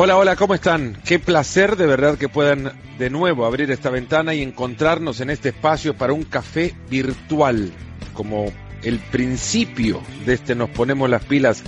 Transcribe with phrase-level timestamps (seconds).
[0.00, 0.96] Hola, hola, ¿cómo están?
[1.04, 5.48] Qué placer de verdad que puedan de nuevo abrir esta ventana y encontrarnos en este
[5.48, 7.72] espacio para un café virtual.
[8.14, 8.52] Como
[8.84, 11.64] el principio de este Nos Ponemos las Pilas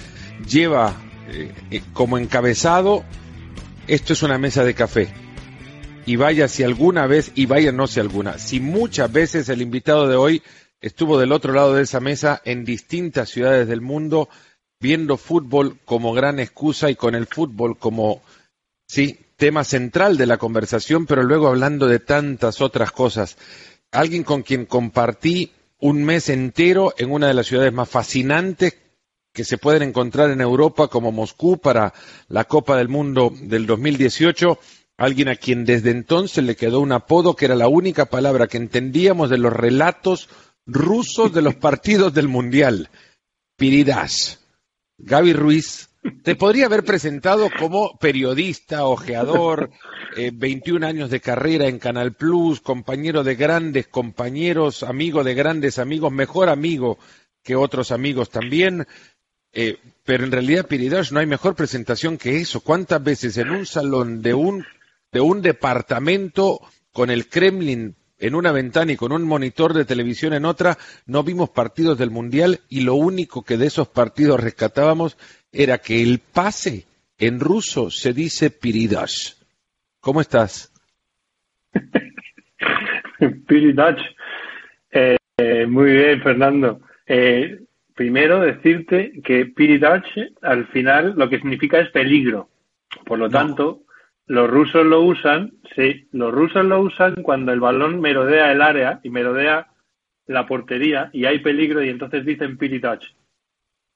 [0.49, 0.95] lleva
[1.29, 3.03] eh, eh, como encabezado,
[3.89, 5.09] esto es una mesa de café.
[6.07, 10.07] Y vaya si alguna vez, y vaya no si alguna, si muchas veces el invitado
[10.07, 10.43] de hoy
[10.81, 14.29] estuvo del otro lado de esa mesa en distintas ciudades del mundo,
[14.81, 18.23] viendo fútbol como gran excusa y con el fútbol como,
[18.87, 23.37] sí, tema central de la conversación, pero luego hablando de tantas otras cosas.
[23.93, 28.77] Alguien con quien compartí un mes entero en una de las ciudades más fascinantes
[29.33, 31.93] que se pueden encontrar en Europa como Moscú para
[32.29, 34.59] la Copa del Mundo del 2018,
[34.97, 38.57] alguien a quien desde entonces le quedó un apodo que era la única palabra que
[38.57, 40.29] entendíamos de los relatos
[40.67, 42.91] rusos de los partidos del Mundial,
[43.57, 44.40] Piridas.
[45.03, 45.91] Gaby Ruiz,
[46.23, 49.71] te podría haber presentado como periodista, ojeador,
[50.33, 55.79] 21 eh, años de carrera en Canal Plus, compañero de grandes compañeros, amigo de grandes
[55.79, 56.99] amigos, mejor amigo
[57.43, 58.87] que otros amigos también.
[59.53, 62.61] Eh, pero en realidad, Piridas, no hay mejor presentación que eso.
[62.61, 64.65] ¿Cuántas veces en un salón de un,
[65.13, 66.61] de un departamento
[66.93, 70.77] con el Kremlin en una ventana y con un monitor de televisión en otra,
[71.07, 75.17] no vimos partidos del Mundial y lo único que de esos partidos rescatábamos
[75.51, 76.85] era que el pase
[77.19, 79.35] en ruso se dice Piridash.
[80.01, 80.73] ¿Cómo estás?
[83.49, 84.01] Piridash.
[84.93, 86.81] Eh, muy bien, Fernando.
[87.07, 87.61] Eh,
[87.95, 90.07] primero decirte que Piridash
[90.43, 92.49] al final lo que significa es peligro.
[93.05, 93.83] Por lo tanto,
[94.31, 99.01] los rusos lo usan, sí, los rusos lo usan cuando el balón merodea el área
[99.03, 99.73] y merodea
[100.29, 103.03] la portería y hay peligro y entonces dicen piri touch.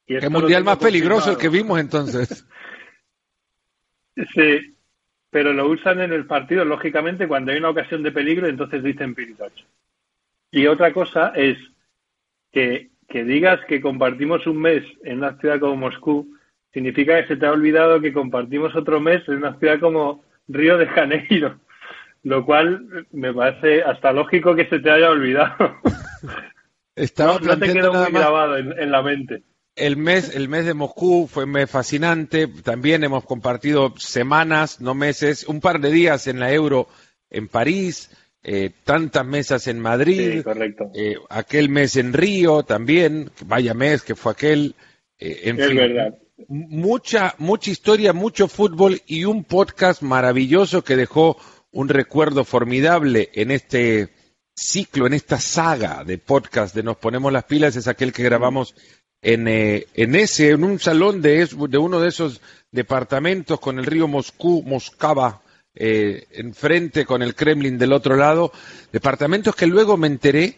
[0.04, 2.44] ¿Qué mundial más peligroso el que vimos entonces?
[4.34, 4.74] sí,
[5.30, 9.14] pero lo usan en el partido, lógicamente, cuando hay una ocasión de peligro, entonces dicen
[9.14, 9.62] piri touch.
[10.50, 11.58] Y otra cosa es
[12.50, 16.36] que, que digas que compartimos un mes en una ciudad como Moscú
[16.72, 20.78] significa que se te ha olvidado que compartimos otro mes en una ciudad como Río
[20.78, 21.60] de Janeiro,
[22.22, 25.76] lo cual me parece hasta lógico que se te haya olvidado.
[26.96, 29.42] Estaba no, te quedó muy grabado en, la mente.
[29.74, 32.46] El mes, el mes de Moscú fue un mes fascinante.
[32.46, 36.86] También hemos compartido semanas, no meses, un par de días en la Euro
[37.30, 38.10] en París,
[38.44, 40.92] eh, tantas mesas en Madrid, correcto.
[40.94, 44.76] Eh, aquel mes en Río también, vaya mes que fue aquel.
[45.18, 46.14] Eh, en es verdad
[46.48, 51.36] mucha, mucha historia, mucho fútbol y un podcast maravilloso que dejó
[51.70, 54.10] un recuerdo formidable en este
[54.54, 58.74] ciclo, en esta saga de podcast de Nos Ponemos las Pilas, es aquel que grabamos
[59.22, 62.40] en, eh, en ese, en un salón de, de uno de esos
[62.70, 65.42] departamentos con el río Moscú, Moscava,
[65.74, 68.52] eh, enfrente con el Kremlin del otro lado,
[68.92, 70.56] departamentos que luego me enteré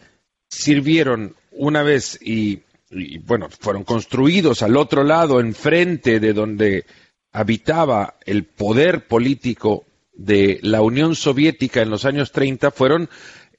[0.48, 6.86] sirvieron una vez y y bueno, fueron construidos al otro lado, enfrente de donde
[7.32, 13.10] habitaba el poder político de la Unión Soviética en los años 30, fueron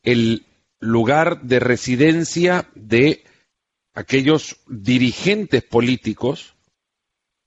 [0.04, 0.46] el
[0.80, 3.24] lugar de residencia de
[3.94, 6.56] aquellos dirigentes políticos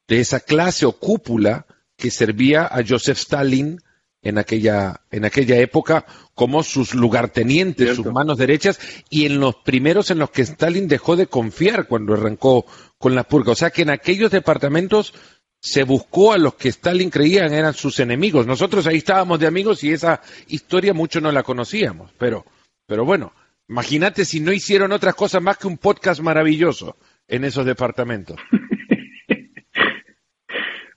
[0.08, 1.66] de esa clase o cúpula
[1.96, 3.80] que servía a Joseph Stalin
[4.22, 6.04] en aquella, en aquella época
[6.34, 11.16] como sus lugartenientes, sus manos derechas, y en los primeros en los que Stalin dejó
[11.16, 12.66] de confiar cuando arrancó
[12.98, 13.52] con la purga.
[13.52, 15.14] O sea que en aquellos departamentos
[15.60, 18.46] se buscó a los que Stalin creía eran sus enemigos.
[18.46, 22.12] Nosotros ahí estábamos de amigos y esa historia mucho no la conocíamos.
[22.18, 22.44] Pero,
[22.86, 23.32] pero bueno,
[23.68, 26.96] imagínate si no hicieron otras cosas más que un podcast maravilloso
[27.28, 28.38] en esos departamentos.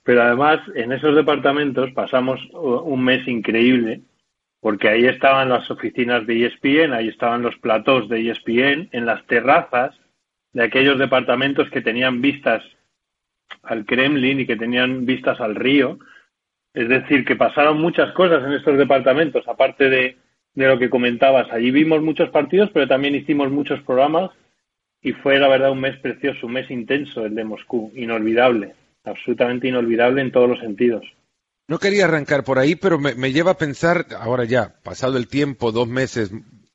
[0.04, 4.02] Pero además, en esos departamentos pasamos un mes increíble,
[4.60, 9.26] porque ahí estaban las oficinas de ESPN, ahí estaban los platós de ESPN, en las
[9.26, 9.94] terrazas
[10.52, 12.62] de aquellos departamentos que tenían vistas
[13.62, 15.98] al Kremlin y que tenían vistas al río.
[16.74, 20.18] Es decir, que pasaron muchas cosas en estos departamentos, aparte de,
[20.54, 21.50] de lo que comentabas.
[21.50, 24.30] Allí vimos muchos partidos, pero también hicimos muchos programas
[25.00, 28.74] y fue, la verdad, un mes precioso, un mes intenso el de Moscú, inolvidable
[29.04, 31.04] absolutamente inolvidable en todos los sentidos.
[31.66, 35.72] No quería arrancar por ahí, pero me, lleva a pensar, ahora ya, pasado el tiempo,
[35.72, 36.30] dos meses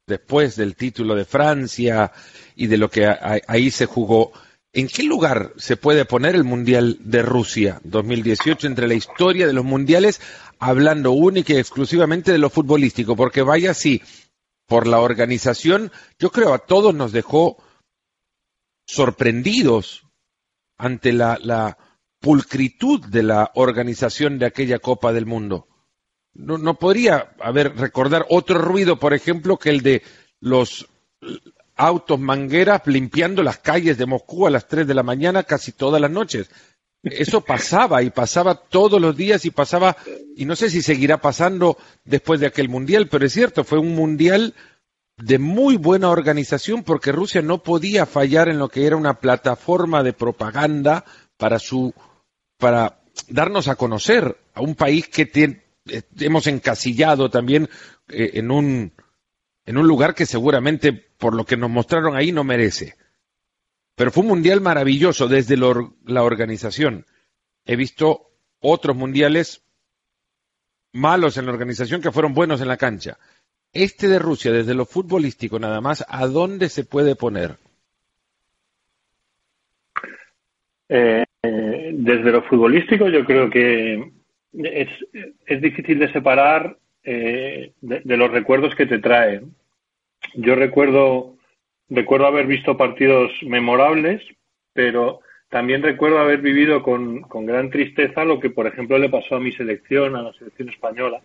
[0.08, 2.12] después del título de Francia
[2.56, 4.32] y de lo que ahí se jugó,
[4.74, 9.54] ¿en qué lugar se puede poner el Mundial de Rusia 2018 entre la historia de
[9.54, 10.22] los mundiales,
[10.58, 13.16] hablando única y exclusivamente de lo futbolístico?
[13.16, 14.02] Porque vaya así,
[14.66, 17.58] por la organización, yo creo a todos nos dejó
[18.88, 20.08] sorprendidos
[20.80, 21.78] ante la
[22.20, 25.68] pulcritud de la organización de aquella Copa del Mundo.
[26.34, 30.04] No, podría haber recordar otro ruido, por ejemplo, que el de
[30.40, 30.88] los
[31.76, 36.00] autos mangueras limpiando las calles de Moscú a las 3 de la mañana casi todas
[36.00, 36.50] las noches.
[37.02, 39.96] Eso pasaba y pasaba todos los días y pasaba,
[40.36, 43.96] y no sé si seguirá pasando después de aquel mundial, pero es cierto, fue un
[43.96, 44.54] mundial
[45.18, 50.04] de muy buena organización porque Rusia no podía fallar en lo que era una plataforma
[50.04, 51.06] de propaganda
[51.38, 51.94] para su,
[52.60, 57.70] para darnos a conocer a un país que tiene, eh, hemos encasillado también
[58.10, 58.92] eh, en un,
[59.66, 62.96] en un lugar que seguramente, por lo que nos mostraron ahí, no merece.
[63.96, 67.06] Pero fue un mundial maravilloso desde la organización.
[67.66, 69.62] He visto otros mundiales
[70.92, 73.18] malos en la organización que fueron buenos en la cancha.
[73.72, 77.58] Este de Rusia, desde lo futbolístico nada más, ¿a dónde se puede poner?
[80.90, 81.24] Eh,
[81.94, 84.12] desde lo futbolístico yo creo que
[84.54, 84.90] es,
[85.46, 89.42] es difícil de separar eh, de, de, los recuerdos que te trae.
[90.36, 91.36] Yo recuerdo
[91.90, 94.22] recuerdo haber visto partidos memorables,
[94.74, 99.36] pero también recuerdo haber vivido con, con, gran tristeza lo que, por ejemplo, le pasó
[99.36, 101.22] a mi selección, a la selección española,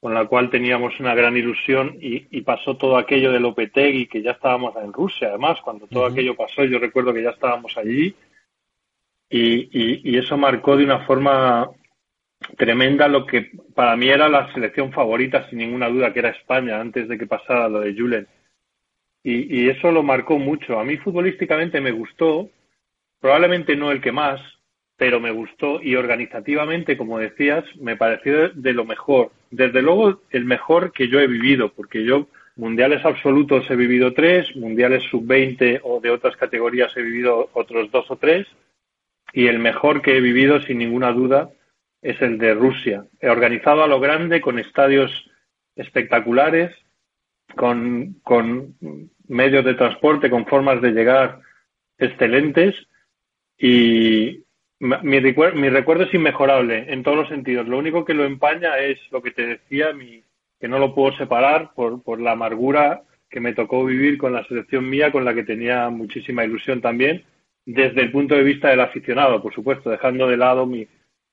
[0.00, 4.22] con la cual teníamos una gran ilusión y, y pasó todo aquello de Lopetegui, que
[4.22, 6.12] ya estábamos en Rusia, además, cuando todo uh -huh.
[6.12, 8.14] aquello pasó, yo recuerdo que ya estábamos allí
[9.30, 11.70] y, y, eso marcó de una forma
[12.56, 16.80] tremenda lo que para mí era la selección favorita, sin ninguna duda, que era España,
[16.80, 18.26] antes de que pasara lo de Julen.
[19.22, 20.80] Y, y, eso lo marcó mucho.
[20.80, 22.50] A mí futbolísticamente me gustó,
[23.20, 24.40] probablemente no el que más,
[24.96, 29.30] pero me gustó y organizativamente, como decías, me pareció de lo mejor.
[29.50, 32.26] Desde luego, el mejor que yo he vivido, porque yo
[32.56, 38.10] mundiales absolutos he vivido tres, mundiales sub-20 o de otras categorías he vivido otros dos
[38.10, 38.46] o tres,
[39.32, 41.50] y el mejor que he vivido, sin ninguna duda,
[42.02, 43.04] es el de Rusia.
[43.20, 45.30] He organizado a lo grande, con estadios
[45.76, 46.74] espectaculares,
[47.56, 48.16] con,
[49.28, 51.40] medios de transporte, con formas de llegar
[51.98, 52.74] excelentes
[53.58, 54.44] y
[54.78, 57.68] mi, mi recuerdo es inmejorable en todos los sentidos.
[57.68, 60.24] Lo único que lo empaña es lo que te decía, mi,
[60.58, 64.44] que no lo puedo separar por, por la amargura que me tocó vivir con la
[64.46, 67.24] selección mía, con la que tenía muchísima ilusión también,
[67.72, 70.86] desde el punto de vista del aficionado, por supuesto, dejando de lado mi,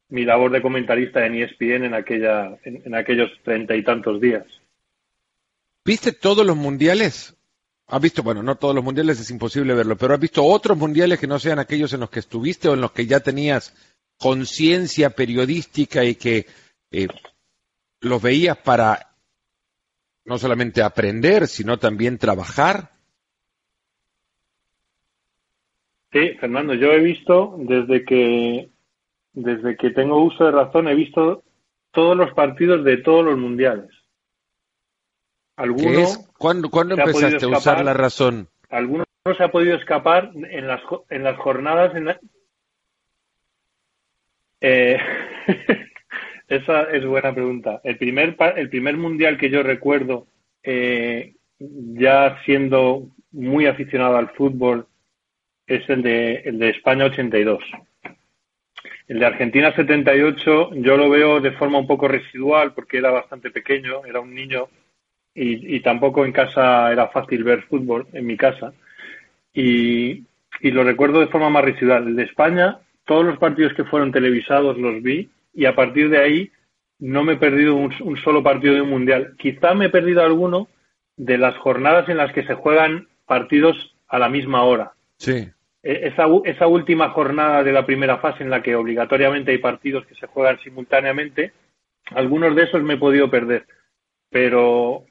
[0.09, 4.45] mi labor de comentarista en ESPN en, aquella, en, aquellos treinta y tantos días.
[5.83, 7.35] ¿Viste todos los mundiales?
[7.87, 11.19] ¿Has visto, bueno, no todos los mundiales es imposible verlo, pero has visto otros mundiales
[11.19, 13.73] que no sean aquellos en los que estuviste o en los que ya tenías
[14.17, 16.45] conciencia periodística y que
[16.91, 17.07] eh,
[18.01, 19.15] los veías para
[20.25, 22.96] no solamente aprender, sino también trabajar?
[26.17, 28.69] Sí, Fernando, yo he visto desde que
[29.33, 31.43] desde que tengo uso de razón he visto
[31.91, 33.89] todos los partidos de todos los mundiales.
[35.57, 36.05] ¿Alguno?
[36.39, 38.47] ¿Cuándo, ¿cuándo empezaste a usar la razón?
[38.69, 41.95] Alguno no se ha podido escapar en las, en las jornadas.
[41.95, 42.19] En la...
[44.61, 44.97] eh,
[46.47, 47.79] esa es buena pregunta.
[47.83, 50.25] El primer, el primer mundial que yo recuerdo,
[50.63, 54.87] eh, ya siendo muy aficionado al fútbol,
[55.67, 57.61] es el de, el de España 82.
[59.07, 63.51] El de Argentina 78 yo lo veo de forma un poco residual porque era bastante
[63.51, 64.69] pequeño, era un niño
[65.35, 68.73] y, y, tampoco en casa era fácil ver fútbol, en mi casa.
[69.53, 70.23] Y,
[70.61, 72.07] y, lo recuerdo de forma más residual.
[72.07, 76.17] El de España, todos los partidos que fueron televisados los vi y a partir de
[76.17, 76.51] ahí
[76.97, 79.35] no me he perdido un, un solo partido de un mundial.
[79.37, 80.69] Quizá me he perdido alguno
[81.17, 84.93] de las jornadas en las que se juegan partidos a la misma hora.
[85.17, 85.47] Sí.
[85.89, 90.15] Esa, esa última jornada de la primera fase en la que obligatoriamente hay partidos que
[90.15, 91.53] se juegan simultáneamente,
[92.11, 93.65] algunos de esos me he podido perder.
[94.29, 95.05] Pero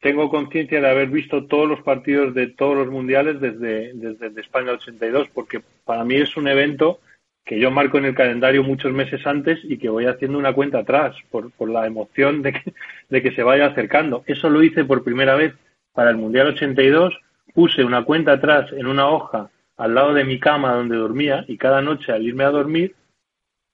[0.00, 4.72] tengo conciencia de haber visto todos los partidos de todos los mundiales desde, desde España
[4.72, 7.00] 82, porque para mí es un evento
[7.44, 10.78] que yo marco en el calendario muchos meses antes y que voy haciendo una cuenta
[10.78, 12.72] atrás por, por la emoción de que,
[13.10, 14.24] de que se vaya acercando.
[14.26, 15.54] Eso lo hice por primera vez
[15.92, 17.14] para el Mundial 82,
[17.52, 21.56] puse una cuenta atrás en una hoja al lado de mi cama donde dormía y
[21.56, 22.94] cada noche al irme a dormir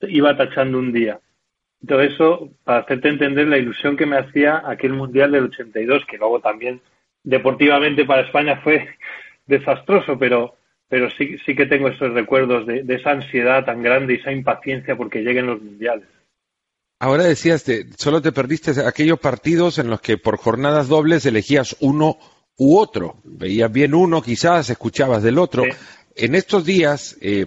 [0.03, 1.21] iba tachando un día.
[1.87, 6.19] Todo eso para hacerte entender la ilusión que me hacía aquel Mundial del 82, que
[6.19, 6.81] luego también
[7.23, 8.89] deportivamente para España fue
[9.47, 10.57] desastroso, pero,
[10.89, 14.97] pero sí, sí que tengo esos recuerdos de, esa ansiedad tan grande y esa impaciencia
[14.97, 16.07] porque lleguen los Mundiales.
[17.03, 21.75] Ahora decías, te, solo te perdiste aquellos partidos en los que por jornadas dobles elegías
[21.81, 22.19] uno
[22.61, 23.17] u otro.
[23.25, 25.65] Veías bien uno, quizás, escuchabas del otro.
[25.65, 25.71] Sí.
[26.15, 27.47] En estos días, eh,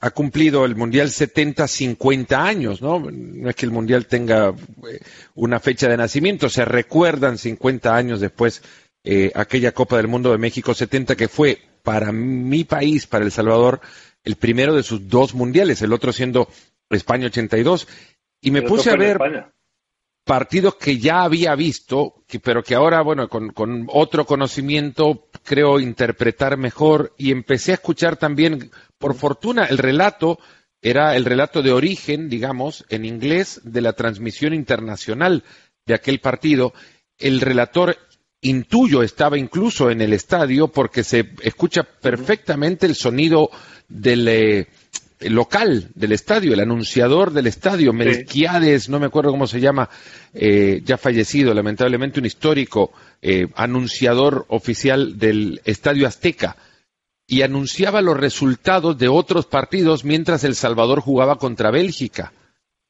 [0.00, 3.00] ha cumplido el Mundial 70 50 años, ¿no?
[3.10, 5.00] No es que el Mundial tenga eh,
[5.34, 8.60] una fecha de nacimiento, se recuerdan 50 años después
[9.02, 13.32] eh, aquella Copa del Mundo de México 70 que fue para mi país, para El
[13.32, 13.80] Salvador,
[14.24, 16.50] el primero de sus dos mundiales, el otro siendo
[16.90, 17.88] España 82.
[18.42, 19.18] Y me puse a ver
[20.28, 26.58] partidos que ya había visto, pero que ahora, bueno, con, con, otro conocimiento creo interpretar
[26.58, 30.38] mejor y empecé a escuchar también, por fortuna, el relato
[30.82, 35.44] era el relato de origen, digamos, en inglés de la transmisión internacional
[35.86, 36.74] de aquel partido.
[37.18, 37.96] El relator
[38.42, 43.48] intuyo estaba incluso en el estadio porque se escucha perfectamente el sonido
[43.88, 44.66] del eh,
[45.20, 49.88] local del estadio, el anunciador del estadio, Melquiades, no me acuerdo cómo se llama,
[50.32, 56.56] eh, ya fallecido, lamentablemente un histórico eh, anunciador oficial del Estadio Azteca,
[57.26, 62.32] y anunciaba los resultados de otros partidos mientras El Salvador jugaba contra Bélgica.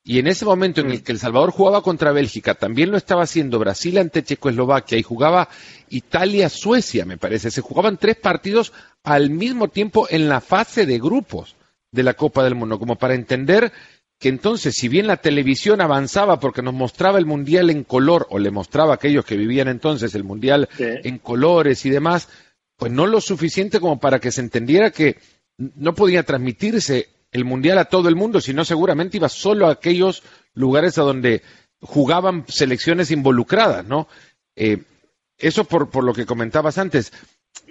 [0.05, 1.03] Y en ese momento en el mm.
[1.03, 5.49] que El Salvador jugaba contra Bélgica, también lo estaba haciendo Brasil ante Checoslovaquia y jugaba
[5.89, 7.51] Italia-Suecia, me parece.
[7.51, 11.58] Se jugaban tres partidos al mismo tiempo en la fase de grupos
[11.91, 13.73] de la Copa del Mundo, como para entender
[14.19, 18.39] que entonces, si bien la televisión avanzaba porque nos mostraba el Mundial en color, o
[18.39, 22.29] le mostraba a aquellos que vivían entonces el Mundial en colores y demás,
[22.77, 25.19] pues no lo suficiente como para que se entendiera que
[25.57, 30.23] no podía transmitirse el Mundial a todo el mundo, sino seguramente iba solo a aquellos
[30.55, 31.43] lugares a donde
[31.81, 34.09] jugaban selecciones involucradas, ¿no?
[34.57, 34.79] Eh,
[35.39, 37.13] eso por, por lo que comentabas antes.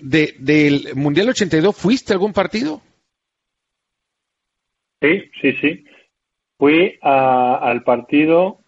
[0.01, 2.81] De, ¿Del Mundial 82 fuiste a algún partido?
[5.01, 5.85] Sí, sí, sí.
[6.57, 8.59] Fui al partido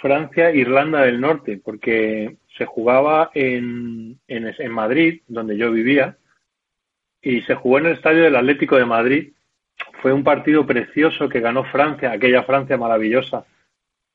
[0.00, 6.16] Francia-Irlanda del Norte, porque se jugaba en, en, Madrid, donde yo vivía,
[7.22, 9.32] y se jugó en el estadio del Atlético de Madrid,
[10.00, 13.44] fue un partido precioso que ganó Francia, aquella Francia maravillosa,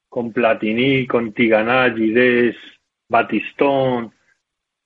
[0.10, 2.56] con Platini, con Gides,
[3.10, 4.14] Batistón.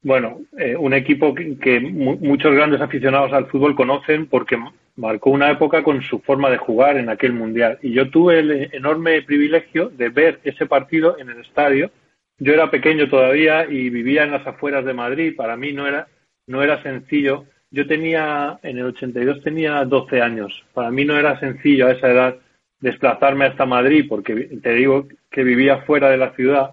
[0.01, 4.57] Bueno, eh, un equipo que, muchos grandes aficionados al fútbol conocen porque
[4.99, 7.79] marcó una época con su forma de jugar en aquel mundial.
[7.81, 11.91] Y yo tuve el enorme privilegio de ver ese partido en el estadio.
[12.37, 15.35] Yo era pequeño todavía y vivía en las afueras de Madrid.
[15.35, 16.07] Para mí no era,
[16.47, 20.65] no era sencillo yo tenía, en el 82 tenía 12 años.
[20.73, 22.37] Para mí no era sencillo a esa edad
[22.79, 26.71] desplazarme hasta Madrid, porque te digo que vivía fuera de la ciudad.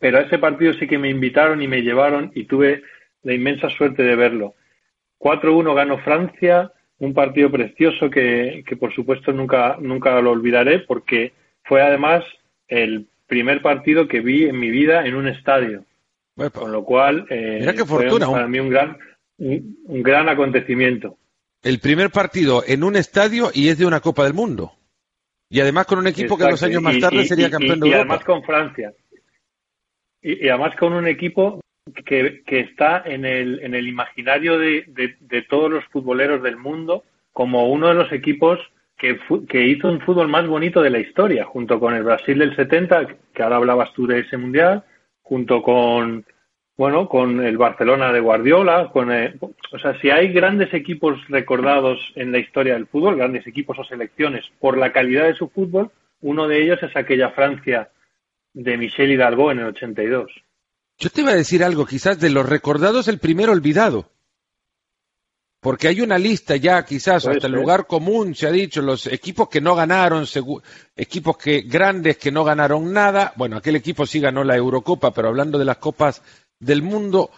[0.00, 2.82] Pero a ese partido sí que me invitaron y me llevaron y tuve
[3.22, 4.54] la inmensa suerte de verlo.
[5.18, 11.32] 4-1 ganó Francia, un partido precioso que, que por supuesto nunca, nunca lo olvidaré porque
[11.64, 12.24] fue además
[12.68, 15.84] el primer partido que vi en mi vida en un estadio.
[16.52, 18.98] Con lo cual, eh, fue para mí un gran,
[19.38, 21.16] un, gran acontecimiento.
[21.62, 24.72] El primer partido en un estadio y es de una Copa del Mundo.
[25.48, 27.96] Y además con un equipo que dos años más tarde sería campeón de Europa.
[27.96, 28.92] Y además con Francia.
[30.20, 31.60] Y, además con un equipo
[32.04, 34.84] que, que está en el, en el imaginario de,
[35.20, 38.58] de, todos los futboleros del mundo como uno de los equipos
[38.96, 39.18] que,
[39.66, 43.42] hizo un fútbol más bonito de la historia, junto con el Brasil del 70, que
[43.42, 44.84] ahora hablabas tú de ese mundial,
[45.22, 46.24] junto con
[46.76, 49.36] bueno, con el Barcelona de Guardiola, con, eh,
[49.70, 53.84] o sea, si hay grandes equipos recordados en la historia del fútbol, grandes equipos o
[53.84, 57.90] selecciones por la calidad de su fútbol, uno de ellos es aquella Francia
[58.54, 60.32] de Michel Hidalgo en el 82.
[60.98, 64.10] Yo te iba a decir algo, quizás de los recordados el primero olvidado.
[65.60, 69.48] Porque hay una lista ya, quizás, hasta el lugar común se ha dicho, los equipos
[69.48, 70.26] que no ganaron,
[70.94, 73.32] equipos que grandes que no ganaron nada.
[73.36, 76.20] Bueno, aquel equipo sí ganó la Eurocopa, pero hablando de las copas
[76.58, 77.30] del mundo,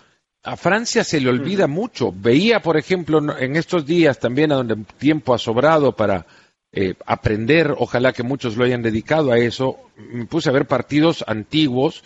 [0.43, 2.13] a Francia se le olvida mucho.
[2.13, 6.27] Veía, por ejemplo, en estos días también, a donde tiempo ha sobrado para
[6.73, 11.25] eh, aprender, ojalá que muchos lo hayan dedicado a eso, me puse a ver partidos
[11.29, 12.03] antiguos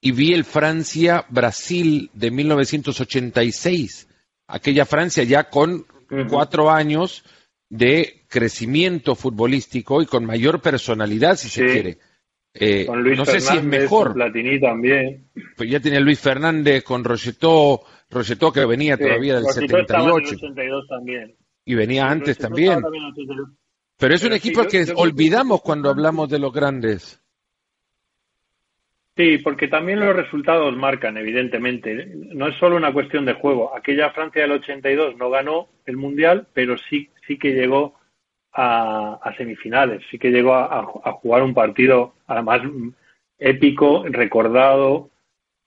[0.00, 4.08] y vi el Francia-Brasil de 1986.
[4.46, 5.86] Aquella Francia ya con
[6.28, 7.24] cuatro años
[7.68, 11.98] de crecimiento futbolístico y con mayor personalidad, si se quiere.
[12.58, 14.14] Eh, no sé si es mejor.
[14.14, 15.28] Platini también.
[15.56, 20.36] Pues ya tenía Luis Fernández con Rocheteau, Rocheteau que venía todavía del 78.
[20.88, 21.36] también.
[21.64, 22.80] Y venía antes también.
[23.98, 27.20] Pero es un equipo que olvidamos cuando hablamos de los grandes.
[29.16, 32.06] Sí, porque también los resultados marcan, evidentemente.
[32.14, 33.74] No es solo una cuestión de juego.
[33.74, 37.94] Aquella Francia del 82 no ganó el Mundial, pero sí, sí que llegó
[38.52, 40.02] a, semifinales.
[40.10, 42.60] Sí que llegó a, jugar un partido, además
[43.38, 45.10] épico, recordado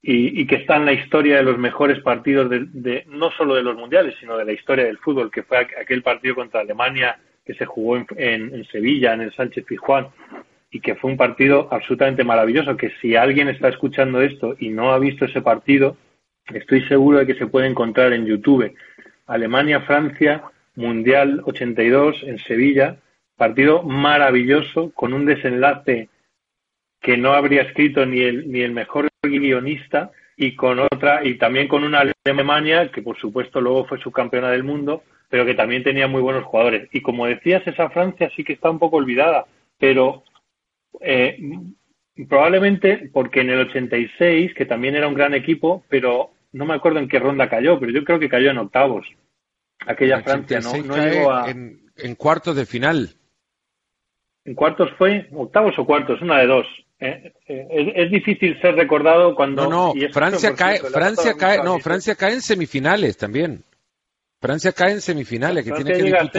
[0.02, 3.76] y, que está en la historia de los mejores partidos de, no solo de los
[3.76, 7.66] mundiales, sino de la historia del fútbol, que fue aquel partido contra Alemania que se
[7.66, 10.08] jugó en, en, Sevilla, en el Sánchez Pizjuán,
[10.72, 14.92] y que fue un partido absolutamente maravilloso, que si alguien está escuchando esto y no
[14.92, 15.98] ha visto ese partido,
[16.54, 18.76] estoy seguro de que se puede encontrar en YouTube.
[19.28, 20.44] Alemania-Francia,
[20.76, 22.98] Mundial 82 en Sevilla,
[23.36, 26.10] partido maravilloso, con un desenlace
[27.02, 30.12] que no habría escrito ni el, ni el mejor guionista,
[30.42, 34.64] y con otra, y también con una Alemania que por supuesto luego fue subcampeona del
[34.64, 36.88] mundo, pero que también tenía muy buenos jugadores.
[36.94, 39.46] Y como decías, esa Francia sí que está un poco olvidada,
[39.78, 40.24] pero
[41.00, 41.38] eh,
[42.28, 47.00] probablemente porque en el 86, que también era un gran equipo, pero no me acuerdo
[47.00, 49.06] en qué ronda cayó, pero yo creo que cayó en octavos.
[49.86, 51.50] Aquella Francia no, no llegó a.
[51.50, 53.10] En, en, cuartos de final.
[54.44, 55.28] ¿En cuartos fue?
[55.32, 56.22] ¿Octavos o cuartos?
[56.22, 56.66] Una de dos.
[57.02, 62.14] Eh, eh, es, difícil ser recordado cuando no no Francia cae Francia cae no Francia
[62.16, 63.64] cae en semifinales también
[64.42, 66.30] Francia cae en semifinales que tiene que llega, a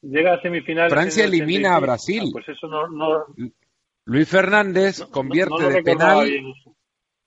[0.00, 3.26] llega a semifinales Francia elimina a Brasil ah, pues eso no,
[4.08, 6.28] Luis Fernández convierte de penal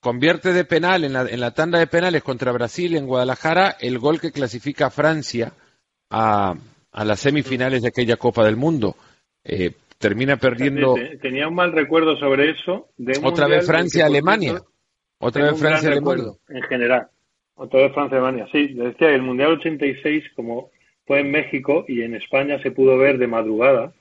[0.00, 4.00] convierte de penal en la, en la tanda de penales contra Brasil en Guadalajara el
[4.00, 5.52] gol que clasifica a Francia
[6.10, 6.54] a,
[6.90, 8.96] a las semifinales de aquella Copa del Mundo
[9.44, 10.96] eh, termina perdiendo.
[11.20, 12.88] Tenía un mal recuerdo sobre eso.
[13.22, 14.60] Otra vez Francia-Alemania.
[15.18, 16.32] Otra vez Francia-Alemania.
[16.48, 17.06] En general.
[17.54, 18.48] Otra vez Francia-Alemania.
[18.50, 20.70] Sí, decía el Mundial 86, como
[21.06, 23.92] fue en México y en España se pudo ver de madrugada,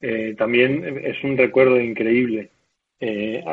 [0.00, 2.50] eh, también es un recuerdo increíble.
[3.00, 3.44] Eh,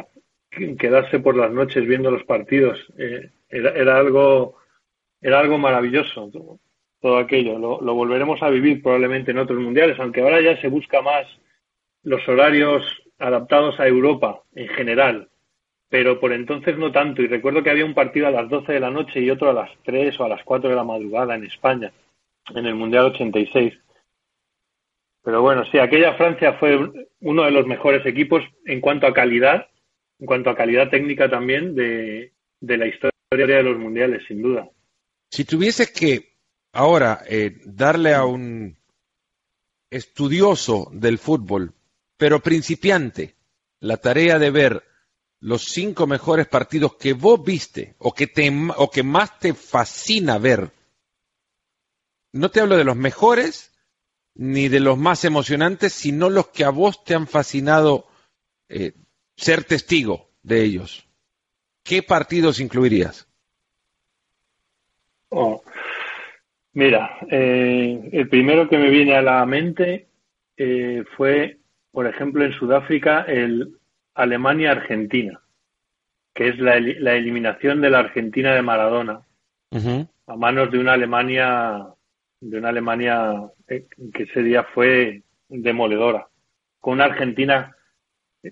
[0.80, 4.58] quedarse por las noches viendo los partidos eh, era, era, algo
[5.22, 6.32] era algo maravilloso
[7.02, 11.02] todo aquello lo, volveremos a vivir probablemente en otros mundiales aunque ahora ya se busca
[11.02, 11.28] más
[12.06, 12.84] los horarios
[13.20, 15.30] adaptados a Europa en general,
[15.90, 17.22] pero por entonces no tanto.
[17.22, 19.54] Y recuerdo que había un partido a las 12 de la noche y otro a
[19.54, 21.92] las 3 o a las 4 de la madrugada en España,
[22.54, 23.74] en el Mundial 86.
[25.26, 26.78] Pero bueno, sí, aquella Francia fue
[27.22, 29.68] uno de los mejores equipos en cuanto a calidad,
[30.20, 34.70] en cuanto a calidad técnica también de, de la historia de los mundiales, sin duda.
[35.32, 36.36] Si tuviese que
[36.74, 38.78] ahora eh, darle a un
[39.90, 41.74] estudioso del fútbol
[42.18, 43.36] pero principiante,
[43.80, 44.84] la tarea de ver
[45.40, 50.38] los cinco mejores partidos que vos viste o que, te, o que más te fascina
[50.38, 50.72] ver.
[52.32, 53.75] No te hablo de los mejores
[54.36, 58.06] ni de los más emocionantes, sino los que a vos te han fascinado
[58.70, 58.94] eh,
[59.36, 61.08] ser testigo de ellos.
[61.84, 63.28] ¿Qué partidos incluirías?
[65.30, 65.64] Oh,
[66.74, 70.08] mira, eh, el primero que me viene a la mente
[70.58, 71.60] eh, fue
[71.96, 73.78] por ejemplo, en Sudáfrica, el
[74.16, 75.40] Alemania-Argentina,
[76.34, 79.22] que es la, eliminación de la Argentina de Maradona
[80.28, 81.86] a manos de una Alemania,
[82.40, 86.28] de una Alemania eh, que ese día fue demoledora,
[86.80, 87.76] con una Argentina
[88.46, 88.52] eh,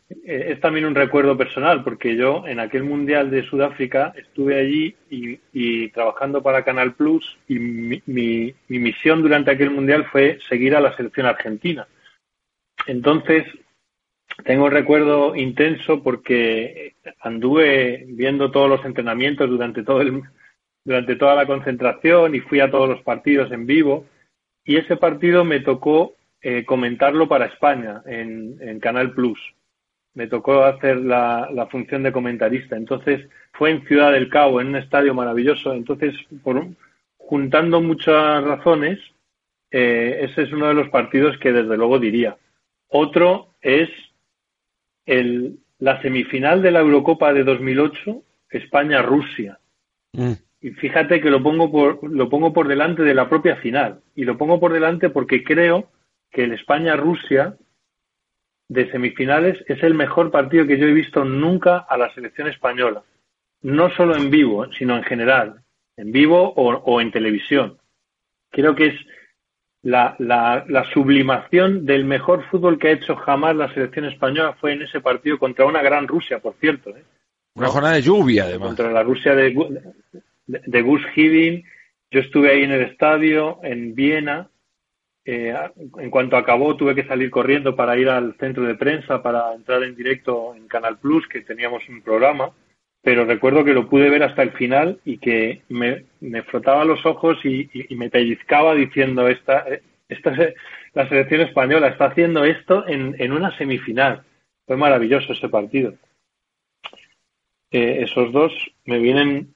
[0.51, 5.89] es también un recuerdo personal, porque yo en aquel Mundial de Sudáfrica estuve allí y,
[5.89, 10.95] trabajando para Canal Plus y mi, mi, misión durante aquel Mundial fue seguir a la
[10.95, 11.87] selección argentina.
[12.87, 13.45] Entonces,
[14.45, 20.23] tengo un recuerdo intenso porque anduve viendo todos los entrenamientos durante todo el,
[20.85, 24.05] durante toda la concentración y fui a todos los partidos en vivo
[24.65, 29.39] y ese partido me tocó eh, comentarlo para España en, Canal Plus.
[30.13, 32.75] Me tocó hacer la, función de comentarista.
[32.75, 35.73] Entonces fue en Ciudad del Cabo, en un estadio maravilloso.
[35.73, 36.65] Entonces, por,
[37.17, 38.99] juntando muchas razones,
[39.71, 42.37] eh, ese es uno de los partidos que desde luego diría.
[42.87, 43.89] Otro es
[45.05, 49.59] el, la semifinal de la Eurocopa de 2008, España-Rusia.
[50.13, 50.33] Mm.
[50.63, 53.99] Y fíjate que lo pongo, por, lo pongo por delante de la propia final.
[54.15, 55.91] Y lo pongo por delante porque creo
[56.31, 57.57] que el España-Rusia
[58.69, 63.03] de semifinales es el mejor partido que yo he visto nunca a la selección española.
[63.61, 65.61] No solo en vivo, sino en general.
[65.97, 67.77] En vivo o, o en televisión.
[68.49, 68.95] Creo que es
[69.81, 74.71] la, la, la, sublimación del mejor fútbol que ha hecho jamás la selección española fue
[74.71, 76.91] en ese partido contra una gran Rusia, por cierto.
[76.91, 77.03] ¿eh?
[77.55, 78.69] Una jornada de lluvia, además.
[78.69, 79.53] Contra la Rusia de,
[80.47, 81.65] de, Gus Hiddink.
[82.11, 84.49] Yo estuve ahí en el estadio, en Viena.
[85.25, 85.55] Eh,
[85.97, 89.83] en cuanto acabó, tuve que salir corriendo para ir al centro de prensa para entrar
[89.83, 92.51] en directo en Canal Plus, que teníamos un programa
[93.03, 97.05] pero recuerdo que lo pude ver hasta el final y que me, me frotaba los
[97.05, 99.65] ojos y, me pellizcaba diciendo esta,
[100.07, 100.33] esta
[100.93, 104.23] la selección española está haciendo esto en, en una semifinal.
[104.65, 105.95] Fue maravilloso ese partido.
[107.71, 108.53] Eh, esos dos
[108.85, 109.52] me vienen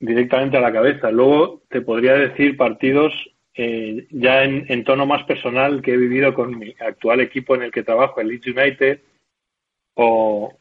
[0.00, 1.10] directamente a la cabeza.
[1.10, 3.12] Luego te podría decir partidos
[3.54, 7.72] eh, ya en, tono más personal que he vivido con mi actual equipo en el
[7.72, 9.00] que trabajo, el Leeds United,
[9.94, 10.56] o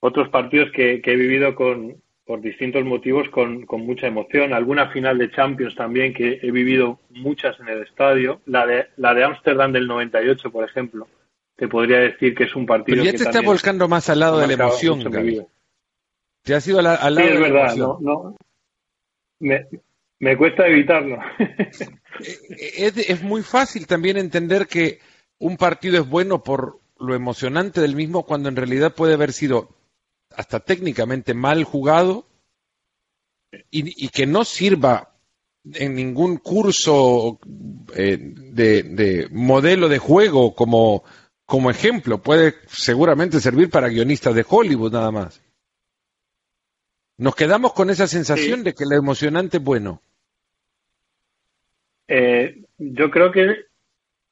[0.00, 4.52] otros partidos que, he vivido con, por distintos motivos con, con, mucha emoción.
[4.52, 8.42] Alguna final de Champions también que he vivido muchas en el estadio.
[8.44, 11.08] La de la de Ámsterdam del 98, por ejemplo.
[11.56, 12.96] Te podría decir que es un partido.
[13.02, 15.40] Pero ya te está volcando más al lado de la emoción, Gaby.
[16.46, 18.36] Te has ido al, lado sí, es de verdad, No, no.
[19.40, 19.66] Me,
[20.20, 21.18] me cuesta evitarlo.
[22.20, 25.00] es, muy fácil también entender que
[25.40, 29.70] un partido es bueno por lo emocionante del mismo cuando en realidad puede haber sido
[30.36, 32.26] hasta técnicamente mal jugado
[33.72, 35.16] y, que no sirva
[35.74, 37.40] en ningún curso
[37.96, 41.02] eh, de, modelo de juego como,
[41.44, 42.22] como ejemplo.
[42.22, 45.42] Puede seguramente servir para guionistas de Hollywood nada más.
[47.18, 50.02] Nos quedamos con esa sensación de que lo emocionante es bueno.
[52.08, 53.64] Eh, yo creo que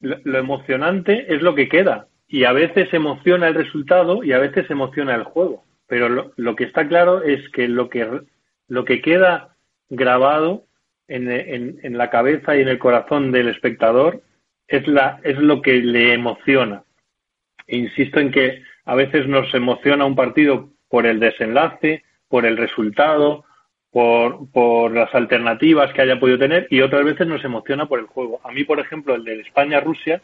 [0.01, 2.09] lo, emocionante es lo que queda.
[2.29, 5.65] Y a veces emociona el resultado y a veces emociona el juego.
[5.87, 8.23] Pero lo, que está claro es que lo que,
[8.69, 9.57] lo que queda
[9.89, 10.65] grabado
[11.09, 14.23] en, en, la cabeza y en el corazón del espectador
[14.67, 16.85] es, la, es lo que le emociona.
[17.67, 22.03] Insisto en que a veces nos emociona un partido por el desenlace,
[22.35, 23.45] por el resultado,
[23.93, 28.07] por, por las alternativas que haya podido tener y otras veces nos emociona por el
[28.07, 28.41] juego.
[28.43, 30.21] A mí, por ejemplo, el de España-Rusia,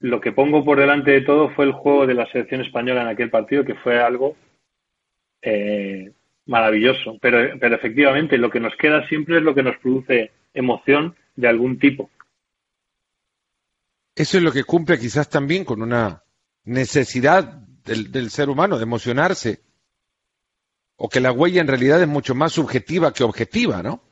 [0.00, 3.08] lo que pongo por delante de todo fue el juego de la selección española en
[3.08, 4.36] aquel partido, que fue algo
[5.40, 6.12] eh,
[6.44, 7.16] maravilloso.
[7.22, 11.48] Pero, pero efectivamente, lo que nos queda siempre es lo que nos produce emoción de
[11.48, 12.10] algún tipo.
[14.14, 16.24] Eso es lo que cumple quizás también con una
[16.64, 17.44] necesidad
[17.86, 19.69] del, del ser humano de emocionarse
[21.02, 24.02] o que la huella en realidad es mucho más subjetiva que objetiva, ¿no?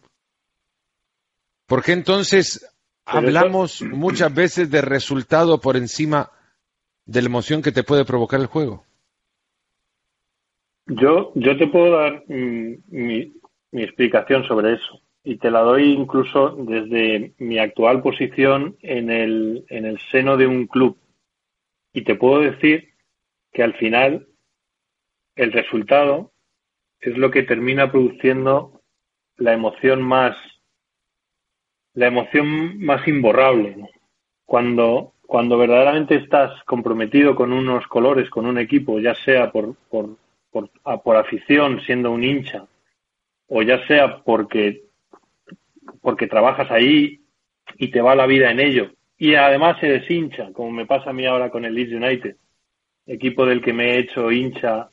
[1.67, 2.75] Porque entonces
[3.05, 6.31] hablamos muchas veces de resultado por encima
[7.05, 8.85] de la emoción que te puede provocar el juego.
[10.87, 13.35] Yo, yo te puedo dar mm, mi,
[13.71, 19.67] mi, explicación sobre eso y te la doy incluso desde mi actual posición en el,
[19.69, 20.97] en el seno de un club.
[21.93, 22.95] Y te puedo decir
[23.53, 24.27] que al final
[25.37, 26.33] el resultado
[27.01, 28.81] es lo que termina produciendo
[29.37, 30.37] la emoción más
[31.95, 33.77] la emoción más imborrable
[34.45, 40.17] cuando cuando verdaderamente estás comprometido con unos colores con un equipo ya sea por por,
[40.51, 40.71] por,
[41.03, 42.67] por afición siendo un hincha
[43.49, 44.85] o ya sea porque
[46.01, 47.21] porque trabajas ahí
[47.77, 51.13] y te va la vida en ello y además se deshincha como me pasa a
[51.13, 52.37] mí ahora con el Leeds United
[53.07, 54.91] equipo del que me he hecho hincha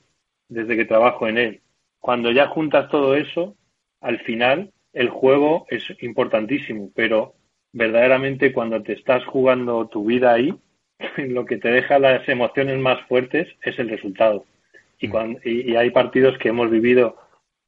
[0.47, 1.61] desde que trabajo en él
[2.05, 3.55] cuando ya juntas todo eso,
[3.99, 7.33] al final el juego es importantísimo, pero
[7.73, 10.53] verdaderamente cuando te estás jugando tu vida ahí,
[11.17, 14.45] lo que te deja las emociones más fuertes es el resultado.
[14.99, 15.11] Y, mm.
[15.11, 17.17] cuando, y, hay partidos que hemos vivido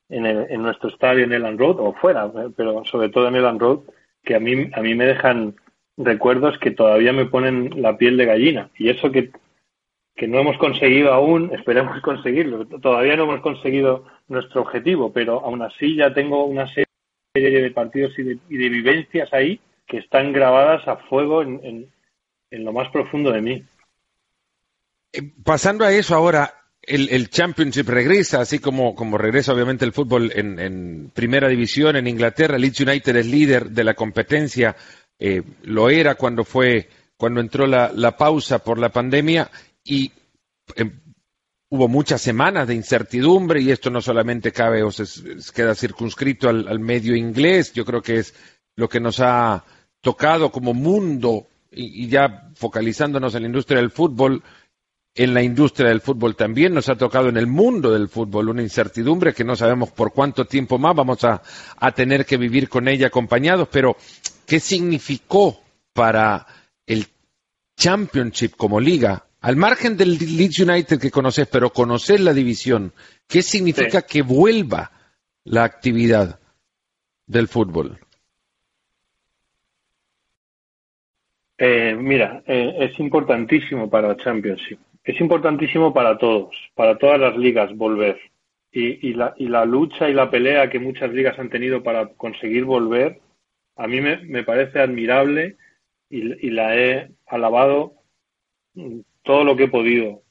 [0.08, 3.80] en, en nuestro estadio en Elan Road o fuera, pero sobre todo en Elan Road,
[4.23, 5.56] que a mí, a mí me dejan
[5.97, 8.69] recuerdos que todavía me ponen la piel de gallina.
[8.78, 9.32] Y eso que
[10.17, 12.65] que no hemos conseguido aún, esperemos conseguirlo.
[12.65, 18.17] Todavía no hemos conseguido nuestro objetivo, pero aún así ya tengo una serie de partidos
[18.17, 21.88] y de, vivencias ahí que están grabadas a fuego en,
[22.49, 23.63] lo más profundo de mí.
[25.13, 26.51] Eh, pasando a eso ahora,
[26.82, 32.58] el, Championship regresa, así como, como regresa obviamente el fútbol en, primera división en Inglaterra.
[32.58, 34.75] Leeds United es líder de la competencia,
[35.19, 39.49] eh, lo era cuando fue cuando entró la, la pausa por la pandemia
[39.88, 40.12] y
[40.76, 41.00] em,
[41.69, 45.06] hubo muchas semanas de incertidumbre y esto no solamente cabe o se,
[45.54, 48.34] queda circunscrito al, medio inglés, yo creo que es
[48.76, 49.63] lo que nos ha
[50.02, 54.43] tocado como mundo y, ya focalizándonos en la industria del fútbol,
[55.15, 58.62] en la industria del fútbol también nos ha tocado en el mundo del fútbol una
[58.62, 61.41] incertidumbre que no sabemos por cuánto tiempo más vamos a,
[61.78, 63.97] a tener que vivir con ella acompañados, pero
[64.45, 65.60] ¿qué significó
[65.93, 66.45] para
[66.86, 67.08] el
[67.76, 72.92] Championship como liga al margen del Leeds United que conoces, pero conocer la división,
[73.30, 74.92] ¿qué significa que vuelva
[75.46, 76.42] la actividad
[77.26, 77.98] del fútbol?
[81.58, 84.80] Eh, mira, eh, es importantísimo para el Championship.
[85.02, 88.20] Es importantísimo para todos, para todas las ligas volver.
[88.74, 93.22] Y, la, lucha y la pelea que muchas ligas han tenido para conseguir volver,
[93.78, 95.56] a mí me, parece admirable
[96.10, 97.94] y, la he alabado
[99.28, 100.24] todo lo que he podido.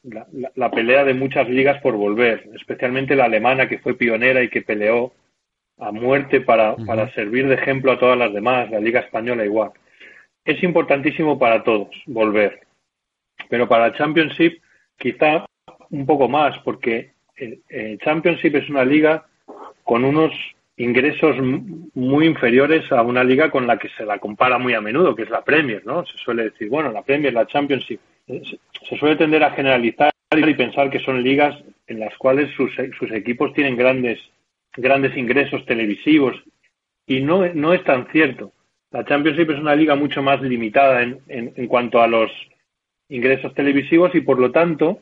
[0.56, 4.62] La, pelea de muchas ligas por volver, especialmente la alemana que fue pionera y que
[4.62, 5.12] peleó
[5.78, 9.70] a muerte para, para servir de ejemplo a todas las demás, la Liga Española igual.
[10.44, 12.66] Es importantísimo para todos volver,
[13.48, 14.60] pero para el Championship
[14.96, 15.44] quizá
[15.90, 19.26] un poco más, porque el, Championship es una liga
[19.84, 20.32] con unos
[20.78, 21.36] ingresos
[21.94, 25.22] muy inferiores a una liga con la que se la compara muy a menudo, que
[25.22, 26.04] es la Premier, ¿no?
[26.06, 30.90] Se suele decir, bueno, la Premier, la Championship, se suele tender a generalizar y pensar
[30.90, 34.18] que son ligas en las cuales sus, sus equipos tienen grandes,
[34.76, 36.36] grandes ingresos televisivos
[37.06, 38.52] y no, no es tan cierto.
[38.90, 42.30] La Championship es una liga mucho más limitada en, en, en cuanto a los
[43.08, 45.00] ingresos televisivos y por lo tanto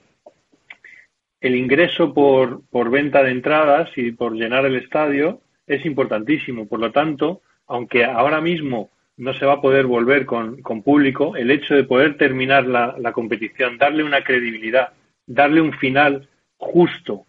[1.40, 6.66] el ingreso por, por venta de entradas y por llenar el estadio es importantísimo.
[6.66, 11.36] Por lo tanto, aunque ahora mismo no se va a poder volver con, con público,
[11.36, 14.92] el hecho de poder terminar la, la, competición, darle una credibilidad,
[15.26, 17.26] darle un final justo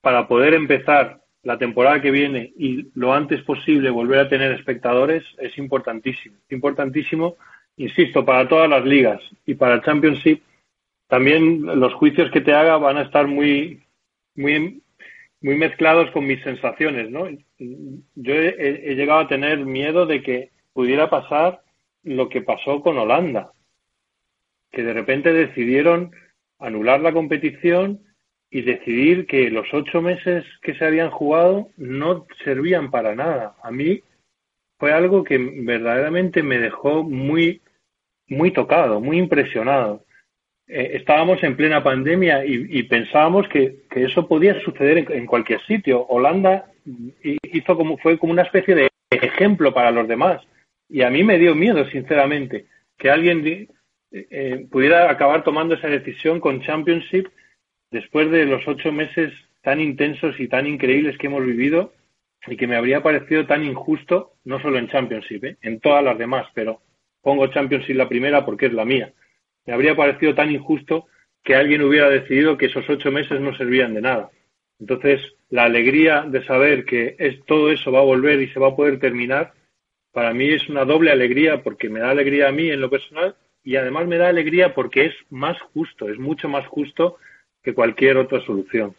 [0.00, 5.24] para poder empezar la temporada que viene y lo antes posible volver a tener espectadores
[5.38, 6.36] es importantísimo.
[6.50, 7.36] Importantísimo,
[7.76, 10.40] insisto, para todas las ligas y para el Championship
[11.08, 13.82] también los juicios que te haga van a estar muy,
[14.34, 14.82] muy,
[15.40, 17.28] muy mezclados con mis sensaciones, ¿no?
[17.58, 21.62] Yo he, llegado a tener miedo de que pudiera pasar
[22.02, 23.52] lo que pasó con Holanda,
[24.70, 26.12] que de repente decidieron
[26.58, 28.00] anular la competición
[28.50, 33.56] y decidir que los ocho meses que se habían jugado no servían para nada.
[33.62, 34.02] A mí
[34.78, 37.62] fue algo que verdaderamente me dejó muy,
[38.28, 40.04] muy tocado, muy impresionado.
[40.66, 46.06] Eh, estábamos en plena pandemia y, pensábamos que, eso podía suceder en, cualquier sitio.
[46.06, 46.66] Holanda
[47.22, 50.42] hizo como, fue como una especie de ejemplo para los demás.
[50.88, 52.66] Y a mí me dio miedo, sinceramente,
[52.96, 53.68] que alguien
[54.12, 57.28] eh, pudiera acabar tomando esa decisión con Championship
[57.90, 61.92] después de los ocho meses tan intensos y tan increíbles que hemos vivido
[62.46, 65.56] y que me habría parecido tan injusto, no solo en Championship, ¿eh?
[65.62, 66.82] en todas las demás, pero
[67.22, 69.12] pongo Championship la primera porque es la mía
[69.66, 71.06] me habría parecido tan injusto
[71.42, 74.30] que alguien hubiera decidido que esos ocho meses no servían de nada.
[74.78, 75.20] Entonces,
[75.50, 78.76] la alegría de saber que es, todo eso va a volver y se va a
[78.76, 79.52] poder terminar,
[80.14, 83.36] para mí es una doble alegría porque me da alegría a mí en lo personal
[83.64, 87.16] y además me da alegría porque es más justo, es mucho más justo
[87.62, 88.94] que cualquier otra solución.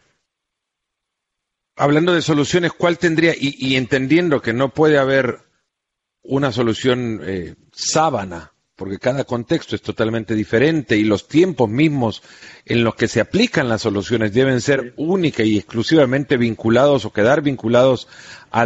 [1.78, 5.40] Hablando de soluciones, ¿cuál tendría, y, entendiendo que no puede haber
[6.22, 12.24] una solución eh, sábana porque cada contexto es totalmente diferente y los tiempos mismos
[12.66, 17.42] en los que se aplican las soluciones deben ser única y exclusivamente vinculados o quedar
[17.42, 18.10] vinculados
[18.52, 18.66] a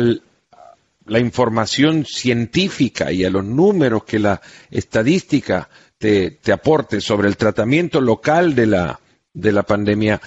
[1.09, 4.41] la información científica y a los números que la
[4.71, 8.99] estadística te, te aporte sobre el tratamiento local de la,
[9.33, 10.21] de la pandemia.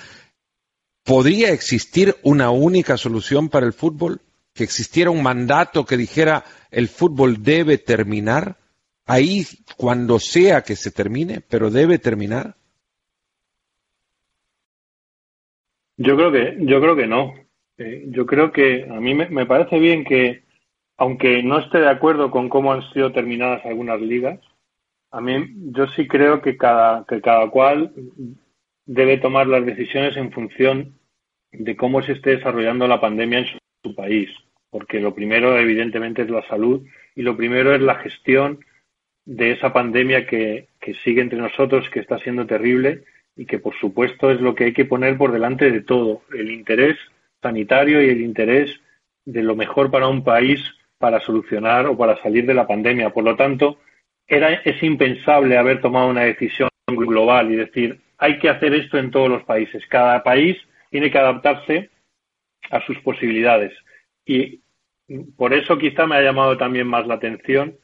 [1.04, 4.20] ¿Podría existir una única solución para el fútbol?
[4.54, 8.58] ¿Que existiera un mandato que dijera el fútbol debe terminar?
[9.06, 9.42] ahí
[9.76, 12.54] cuando sea que se termine, pero debe terminar?
[15.96, 17.34] Yo creo que, yo creo que no.
[17.78, 20.42] Eh, yo creo que a mí me, parece bien que,
[20.96, 24.40] aunque no esté de acuerdo con cómo han sido terminadas algunas ligas,
[25.10, 27.92] a mí yo sí creo que cada, que cada cual
[28.86, 30.98] debe tomar las decisiones en función
[31.52, 33.46] de cómo se esté desarrollando la pandemia en
[33.84, 34.30] su país,
[34.70, 38.64] porque lo primero evidentemente es la salud y lo primero es la gestión
[39.24, 43.04] de esa pandemia que, que sigue entre nosotros, que está siendo terrible
[43.36, 46.50] y que, por supuesto, es lo que hay que poner por delante de todo, el
[46.50, 46.96] interés
[47.40, 48.80] sanitario y el interés
[49.24, 50.60] de lo mejor para un país
[51.02, 53.10] para solucionar o para salir de la pandemia.
[53.10, 53.78] Por lo tanto,
[54.24, 59.10] era, es impensable haber tomado una decisión global y decir, hay que hacer esto en
[59.10, 59.82] todos los países.
[59.88, 60.56] Cada país
[60.90, 61.90] tiene que adaptarse
[62.70, 63.72] a sus posibilidades.
[64.24, 64.60] Y
[65.36, 67.76] por eso quizá me ha llamado también más la atención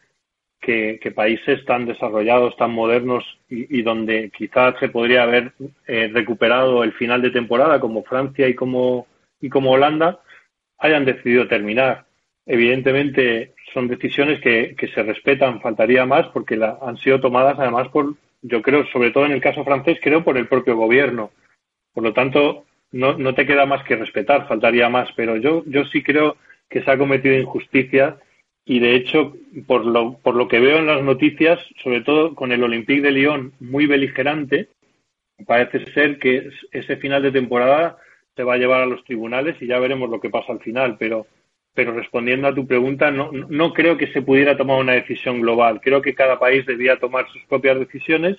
[0.60, 5.54] que, países tan desarrollados, tan modernos y, donde quizás se podría haber
[5.88, 9.08] eh, recuperado el final de temporada, como Francia y como,
[9.40, 10.20] y como Holanda,
[10.78, 12.07] hayan decidido terminar.
[12.48, 18.14] Evidentemente son decisiones que, se respetan, faltaría más, porque la, han sido tomadas además por,
[18.42, 21.30] yo creo, sobre todo en el caso francés, creo por el propio gobierno.
[21.92, 25.84] Por lo tanto, no, no te queda más que respetar, faltaría más, pero yo, yo
[25.84, 26.38] sí creo
[26.70, 28.16] que se ha cometido injusticia
[28.64, 29.34] y de hecho,
[29.66, 33.10] por lo, por lo que veo en las noticias, sobre todo con el Olympique de
[33.10, 34.68] Lyon muy beligerante,
[35.46, 37.98] parece ser que ese final de temporada
[38.36, 40.96] se va a llevar a los tribunales y ya veremos lo que pasa al final.
[40.98, 41.26] Pero,
[41.78, 45.80] pero respondiendo a tu pregunta, no, no creo que se pudiera tomar una decisión global.
[45.80, 48.36] Creo que cada país debía tomar sus propias decisiones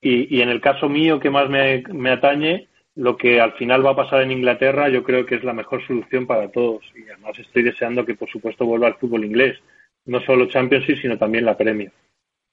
[0.00, 3.90] y, y en el caso mío que más me, atañe, lo que al final va
[3.90, 7.38] a pasar en Inglaterra yo creo que es la mejor solución para todos y además
[7.38, 9.58] estoy deseando que por supuesto vuelva al fútbol inglés,
[10.06, 11.92] no solo Championship sino también la Premier.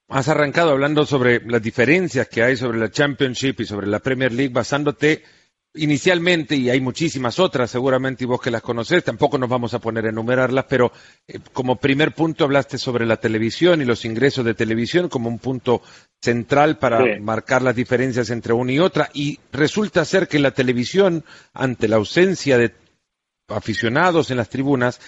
[0.08, 4.30] Has arrancado hablando sobre las diferencias que hay sobre la Championship y sobre la Premier
[4.30, 5.22] League basándote
[5.74, 9.78] inicialmente, y hay muchísimas otras seguramente y vos que las conocés, tampoco nos vamos a
[9.78, 10.92] poner a enumerarlas, pero
[11.26, 15.38] eh, como primer punto hablaste sobre la televisión y los ingresos de televisión como un
[15.38, 15.82] punto
[16.20, 21.24] central para marcar las diferencias entre una y otra, y resulta ser que la televisión,
[21.54, 22.74] ante la ausencia de
[23.48, 25.00] aficionados en las tribunas,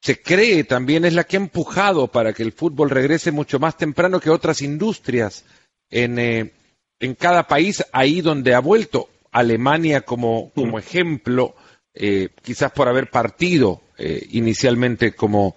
[0.00, 3.76] se cree también es la que ha empujado para que el fútbol regrese mucho más
[3.76, 5.44] temprano que otras industrias
[5.90, 6.52] en, eh,
[7.00, 9.08] en cada país ahí donde ha vuelto.
[9.36, 11.54] Alemania como, como ejemplo,
[11.94, 15.56] eh, quizás por haber partido eh, inicialmente como,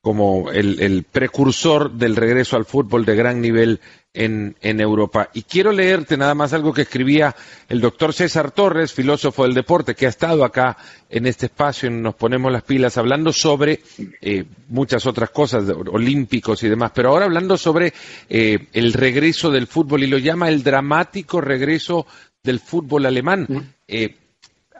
[0.00, 3.80] como el, el, precursor del regreso al fútbol de gran nivel
[4.14, 5.28] en, en, Europa.
[5.34, 7.36] Y quiero leerte nada más algo que escribía
[7.68, 10.76] el doctor César Torres, filósofo del deporte, que ha estado acá
[11.10, 13.80] en este espacio en Nos Ponemos las Pilas, hablando sobre
[14.20, 17.92] eh, muchas otras cosas, olímpicos y demás, pero ahora hablando sobre
[18.28, 22.06] eh, el regreso del fútbol y lo llama el dramático regreso
[22.48, 23.46] del fútbol alemán.
[23.86, 24.16] Eh,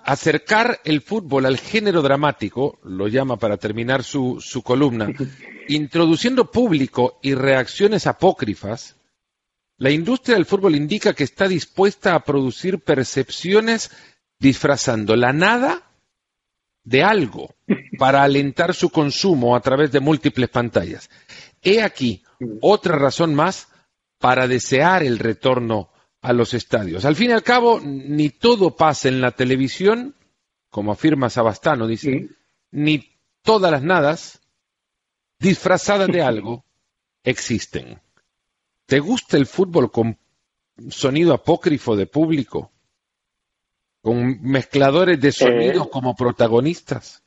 [0.02, 5.12] acercar el fútbol al género dramático, lo llama para terminar su, su columna,
[5.68, 8.96] introduciendo público y reacciones apócrifas,
[9.76, 13.90] la industria del fútbol indica que está dispuesta a producir percepciones
[14.38, 15.82] disfrazando la nada
[16.84, 17.54] de algo
[17.98, 21.10] para alentar su consumo a través de múltiples pantallas.
[21.62, 22.24] He aquí
[22.62, 23.68] otra razón más
[24.18, 27.04] para desear el retorno a los estadios.
[27.04, 30.14] Al fin y al cabo, ni todo pasa en la televisión,
[30.70, 32.28] como afirma Sabastano, dice,
[32.70, 33.04] ni
[33.42, 34.40] todas las nadas
[35.38, 36.64] disfrazadas de algo
[37.22, 38.00] existen.
[38.86, 40.16] ¿Te gusta el fútbol con
[40.88, 42.72] sonido apócrifo de público?
[44.00, 45.90] ¿Con mezcladores de sonidos eh.
[45.90, 47.22] como protagonistas?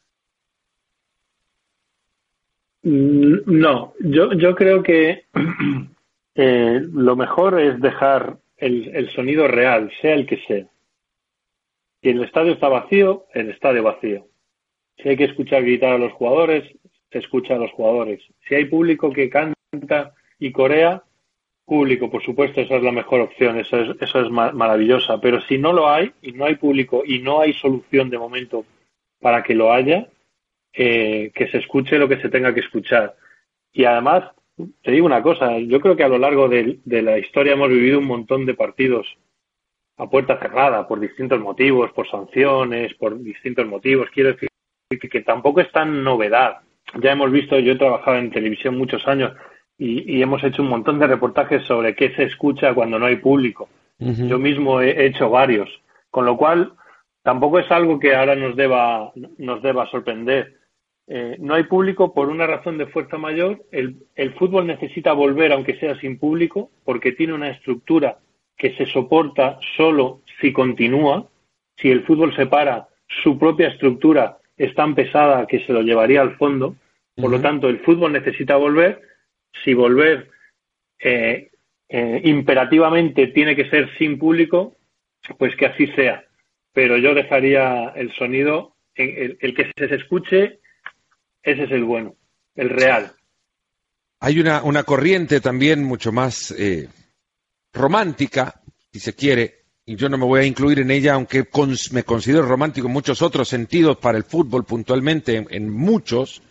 [2.83, 5.25] Mm, no, yo, yo creo que
[6.35, 10.65] eh, lo mejor es dejar el, el, sonido real, sea el que sea.
[12.01, 14.27] Si el estadio está vacío, el estadio vacío.
[14.97, 16.63] Si hay que escuchar gritar a los jugadores,
[17.11, 18.23] se escucha a los jugadores.
[18.47, 21.03] Si hay público que canta y corea,
[21.65, 25.57] público, por supuesto, esa es la mejor opción, eso es, eso es maravillosa, pero si
[25.57, 28.65] no lo hay y no hay público y no hay solución de momento
[29.19, 30.07] para que lo haya,
[30.73, 33.15] eh, que se escuche lo que se tenga que escuchar.
[33.71, 37.53] Y además, te digo una cosa, yo creo que a lo largo de, la historia
[37.53, 39.07] hemos vivido un montón de partidos
[39.97, 44.09] a puerta cerrada por distintos motivos, por sanciones, por distintos motivos.
[44.13, 44.49] Quiero decir
[44.89, 46.59] que, que tampoco es tan novedad.
[47.01, 49.33] Ya hemos visto, yo he trabajado en televisión muchos años,
[49.81, 53.67] y, hemos hecho un montón de reportajes sobre qué se escucha cuando no hay público.
[53.97, 55.69] Yo mismo he hecho varios,
[56.11, 56.73] con lo cual
[57.23, 60.57] tampoco es algo que ahora nos deba, nos deba sorprender.
[61.07, 63.63] Eh, no hay público por una razón de fuerza mayor.
[63.71, 68.19] El, el fútbol necesita volver, aunque sea sin público, porque tiene una estructura
[68.57, 71.27] que se soporta solo si continúa.
[71.77, 72.87] Si el fútbol se para,
[73.23, 76.75] su propia estructura es tan pesada que se lo llevaría al fondo.
[77.15, 79.01] Por lo tanto, el fútbol necesita volver
[79.63, 80.29] si volver
[80.99, 81.49] eh,
[81.89, 84.77] eh, imperativamente tiene que ser sin público,
[85.37, 86.23] pues que así sea.
[86.73, 90.59] Pero yo dejaría el sonido, el, que se escuche,
[91.43, 92.15] ese es el bueno,
[92.55, 93.15] el real.
[94.19, 96.87] Hay una, una corriente también mucho más eh,
[97.73, 101.47] romántica, si se quiere, y yo no me voy a incluir en ella, aunque
[101.91, 106.41] me considero romántico en muchos otros sentidos para el fútbol puntualmente, en muchos,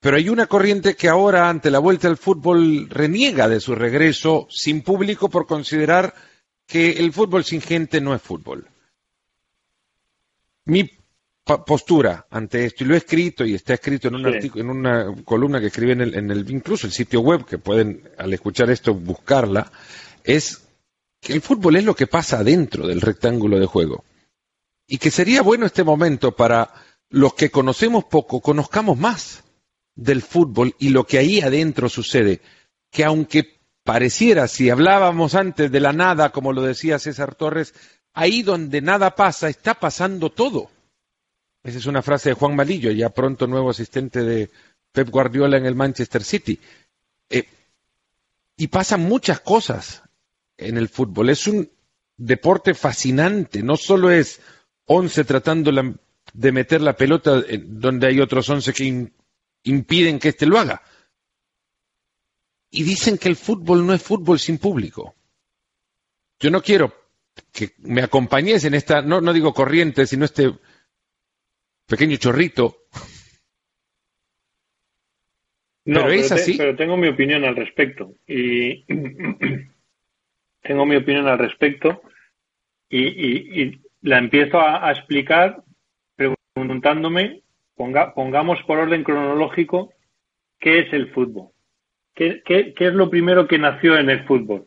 [0.00, 4.46] pero hay una corriente que ahora, ante la vuelta al fútbol, reniega de su regreso
[4.48, 6.14] sin público por considerar
[6.66, 8.66] que el fútbol sin gente no es fútbol.
[10.64, 10.90] Mi
[11.58, 15.60] postura ante esto, y lo he escrito y está escrito en, un en una columna
[15.60, 18.94] que escribí en el, en el, incluso el sitio web, que pueden al escuchar esto
[18.94, 19.70] buscarla,
[20.24, 20.66] es
[21.20, 24.04] que el fútbol es lo que pasa adentro del rectángulo de juego.
[24.86, 26.72] Y que sería bueno este momento para
[27.10, 29.44] los que conocemos poco, conozcamos más
[29.94, 32.40] del fútbol y lo que ahí adentro sucede,
[32.90, 37.74] que aunque pareciera, si hablábamos antes de la nada, como lo decía César Torres,
[38.12, 40.70] ahí donde nada pasa, está pasando todo.
[41.62, 44.50] Esa es una frase de Juan Malillo, ya pronto nuevo asistente de
[44.92, 46.58] Pep Guardiola en el Manchester City.
[47.28, 47.46] Eh,
[48.56, 50.02] y pasan muchas cosas
[50.56, 51.28] en el fútbol.
[51.30, 51.70] Es un
[52.16, 54.40] deporte fascinante, no solo es
[54.86, 55.70] once tratando
[56.32, 59.10] de meter la pelota donde hay otros once que
[59.64, 60.82] impiden que éste lo haga.
[62.70, 65.14] Y dicen que el fútbol no es fútbol sin público.
[66.38, 66.94] Yo no quiero
[67.52, 70.52] que me acompañes en esta, no, no digo corriente, sino este
[71.90, 72.76] pequeño chorrito.
[75.84, 76.56] No, pero, es así.
[76.56, 78.14] pero tengo mi opinión al respecto.
[78.26, 78.84] Y
[80.62, 82.02] tengo mi opinión al respecto
[82.88, 85.62] y, la empiezo a, explicar
[86.54, 87.42] preguntándome,
[87.74, 89.92] ponga, pongamos por orden cronológico,
[90.58, 91.48] ¿qué es el fútbol?
[92.14, 94.66] ¿Qué, es lo primero que nació en el fútbol?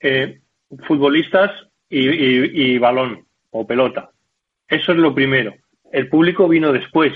[0.00, 0.40] Eh,
[0.86, 1.50] futbolistas
[1.88, 4.10] y, balón o pelota.
[4.68, 5.54] Eso es lo primero.
[5.92, 7.12] El público vino después.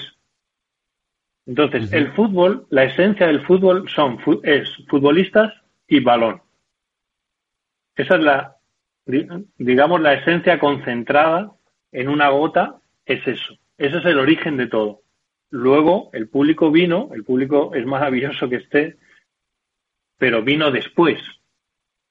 [1.46, 5.54] Entonces, el fútbol, la esencia del fútbol son es futbolistas
[5.88, 6.42] y balón.
[7.94, 8.56] Esa es la,
[9.56, 11.52] digamos, la esencia concentrada
[11.92, 13.56] en una gota, es eso.
[13.78, 15.00] Ese es el origen de todo.
[15.50, 18.96] Luego, el público vino, el público es maravilloso que esté,
[20.18, 21.18] pero vino después.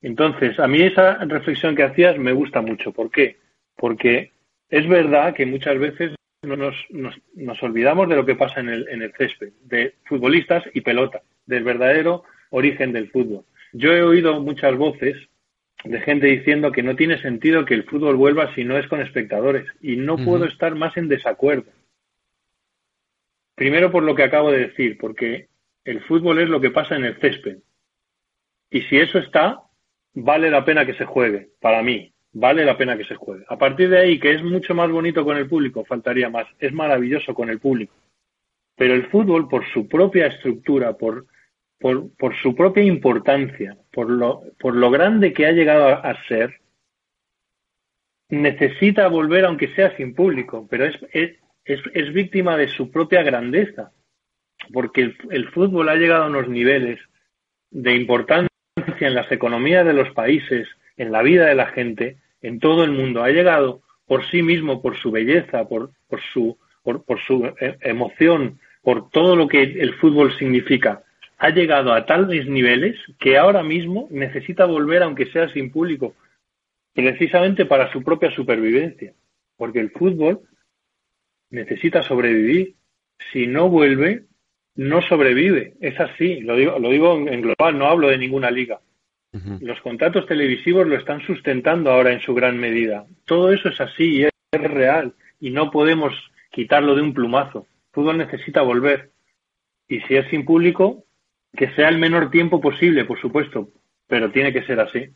[0.01, 2.91] Entonces, a mí esa reflexión que hacías me gusta mucho.
[2.91, 3.37] ¿Por qué?
[3.75, 4.31] Porque
[4.69, 6.15] es verdad que muchas veces
[6.45, 10.81] nos, nos, olvidamos de lo que pasa en el, en el césped, de futbolistas y
[10.81, 13.43] pelota, del verdadero origen del fútbol.
[13.73, 15.17] Yo he oído muchas voces
[15.83, 19.01] de gente diciendo que no tiene sentido que el fútbol vuelva si no es con
[19.01, 21.71] espectadores y no puedo estar más en desacuerdo.
[23.55, 25.47] Primero por lo que acabo de decir, porque
[25.83, 27.57] el fútbol es lo que pasa en el césped.
[28.71, 29.61] Y si eso está,
[30.13, 33.45] vale la pena que se juegue, para mí, vale la pena que se juegue.
[33.47, 36.73] A partir de ahí, que es mucho más bonito con el público, faltaría más, es
[36.73, 37.95] maravilloso con el público.
[38.75, 41.27] Pero el fútbol, por su propia estructura, por,
[41.79, 46.59] por, por su propia importancia, por lo, por lo grande que ha llegado a, ser,
[48.29, 53.93] necesita volver aunque sea sin público, pero es, es, es, víctima de su propia grandeza,
[54.73, 56.99] porque el, el fútbol ha llegado a unos niveles
[57.71, 60.67] de importancia en las economías de los países,
[60.97, 63.23] en la vida de la gente, en todo el mundo.
[63.23, 68.59] Ha llegado por sí mismo, por su belleza, por, por su, por, su eh, emoción,
[68.81, 71.03] por todo lo que el fútbol significa.
[71.37, 76.15] Ha llegado a tales niveles que ahora mismo necesita volver, aunque sea sin público,
[76.93, 79.13] precisamente para su propia supervivencia.
[79.57, 80.41] Porque el fútbol
[81.49, 82.75] necesita sobrevivir.
[83.31, 84.25] Si no vuelve,
[84.75, 85.73] no sobrevive.
[85.79, 88.79] Es así, lo digo, lo digo en global, no hablo de ninguna liga.
[89.59, 93.05] Los contratos televisivos lo están sustentando ahora en su gran medida.
[93.25, 96.13] Todo eso es así y es real y no podemos
[96.51, 97.67] quitarlo de un plumazo.
[97.91, 99.11] Fútbol necesita volver.
[99.87, 101.03] Y si es sin público,
[101.55, 103.69] que sea el menor tiempo posible, por supuesto,
[104.07, 105.09] pero tiene que ser así.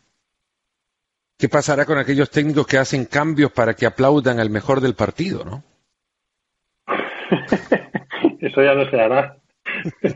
[1.37, 5.45] ¿Qué pasará con aquellos técnicos que hacen cambios para que aplaudan al mejor del partido,
[5.45, 5.63] no?
[8.39, 9.37] Eso ya no se hará.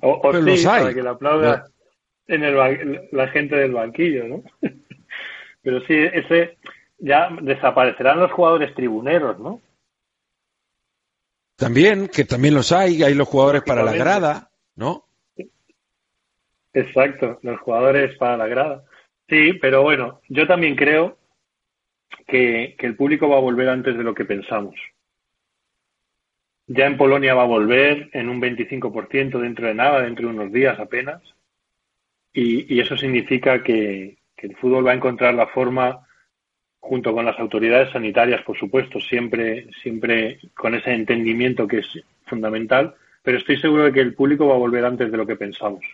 [0.00, 1.66] o, sí, para que le aplauda
[2.30, 4.42] en el, la gente del banquillo, ¿no?
[5.62, 6.56] Pero sí, ese
[6.98, 9.60] ya desaparecerán los jugadores tribuneros, ¿no?
[11.56, 15.04] También, que también los hay, hay los jugadores para la grada, ¿no?
[16.72, 18.84] Exacto, los jugadores para la grada.
[19.28, 21.18] Sí, pero bueno, yo también creo
[22.26, 24.74] que, que el público va a volver antes de lo que pensamos.
[26.66, 30.52] Ya en Polonia va a volver en un 25% dentro de nada, dentro de unos
[30.52, 31.20] días apenas.
[32.32, 36.06] Y, eso significa que, el fútbol va a encontrar la forma,
[36.78, 41.86] junto con las autoridades sanitarias, por supuesto, siempre, siempre con ese entendimiento que es
[42.24, 45.36] fundamental, pero estoy seguro de que el público va a volver antes de lo que
[45.36, 45.84] pensamos.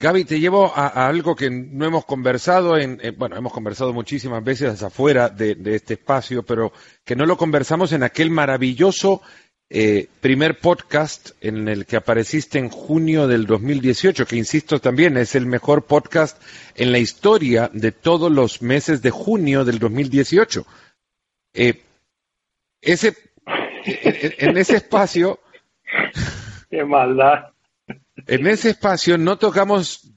[0.00, 4.44] Gaby, te llevo a, algo que no hemos conversado en, eh, bueno, hemos conversado muchísimas
[4.44, 6.72] veces afuera de, este espacio, pero
[7.04, 9.22] que no lo conversamos en aquel maravilloso
[9.70, 15.34] eh, primer podcast en el que apareciste en junio del 2018, que insisto también es
[15.34, 16.42] el mejor podcast
[16.74, 20.64] en la historia de todos los meses de junio del 2018.
[21.52, 21.82] Eh,
[22.80, 23.14] ese,
[23.84, 25.40] en, ese espacio.
[26.70, 27.52] Qué maldad.
[28.26, 30.10] En ese espacio no tocamos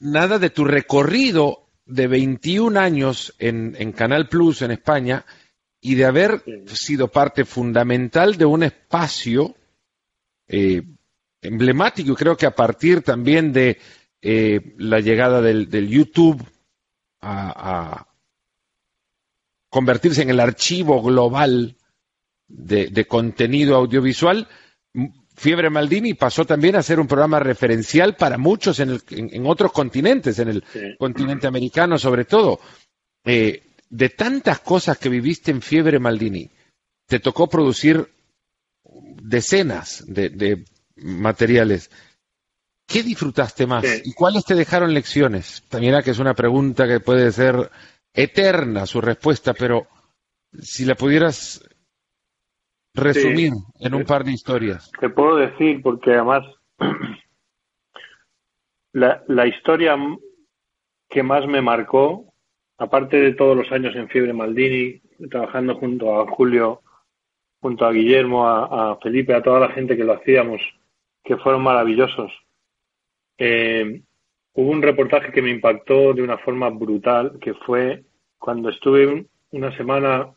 [0.00, 5.24] nada de tu recorrido de 21 años en, en Canal Plus en España
[5.86, 9.54] y de haber sido parte fundamental de un espacio
[10.48, 10.82] eh,
[11.40, 13.78] emblemático, y creo que a partir también de
[14.20, 16.44] eh, la llegada del, YouTube
[17.20, 18.04] a,
[19.68, 21.76] convertirse en el archivo global
[22.48, 24.48] de, contenido audiovisual,
[25.36, 30.48] Fiebre Maldini pasó también a ser un programa referencial para muchos en, otros continentes, en
[30.48, 30.64] el
[30.98, 32.58] continente americano sobre todo.
[33.24, 36.50] Eh, de tantas cosas que viviste en Fiebre Maldini,
[37.06, 38.08] te tocó producir
[39.22, 40.64] decenas de,
[40.96, 41.90] materiales.
[42.86, 43.84] ¿Qué disfrutaste más?
[44.04, 45.64] ¿Y cuáles te dejaron lecciones?
[45.68, 47.70] También que es una pregunta que puede ser
[48.12, 49.88] eterna su respuesta, pero
[50.60, 51.62] si la pudieras
[52.94, 54.90] resumir en un par de historias.
[55.00, 56.44] Te puedo decir, porque además
[58.92, 59.96] la, la historia
[61.08, 62.25] que más me marcó,
[62.78, 65.00] aparte de todos los años en Fiebre Maldini,
[65.30, 66.82] trabajando junto a Julio,
[67.60, 70.60] junto a Guillermo, a, Felipe, a toda la gente que lo hacíamos,
[71.24, 72.32] que fueron maravillosos.
[73.38, 74.02] Eh,
[74.54, 78.04] hubo un reportaje que me impactó de una forma brutal, que fue
[78.38, 80.32] cuando estuve una semana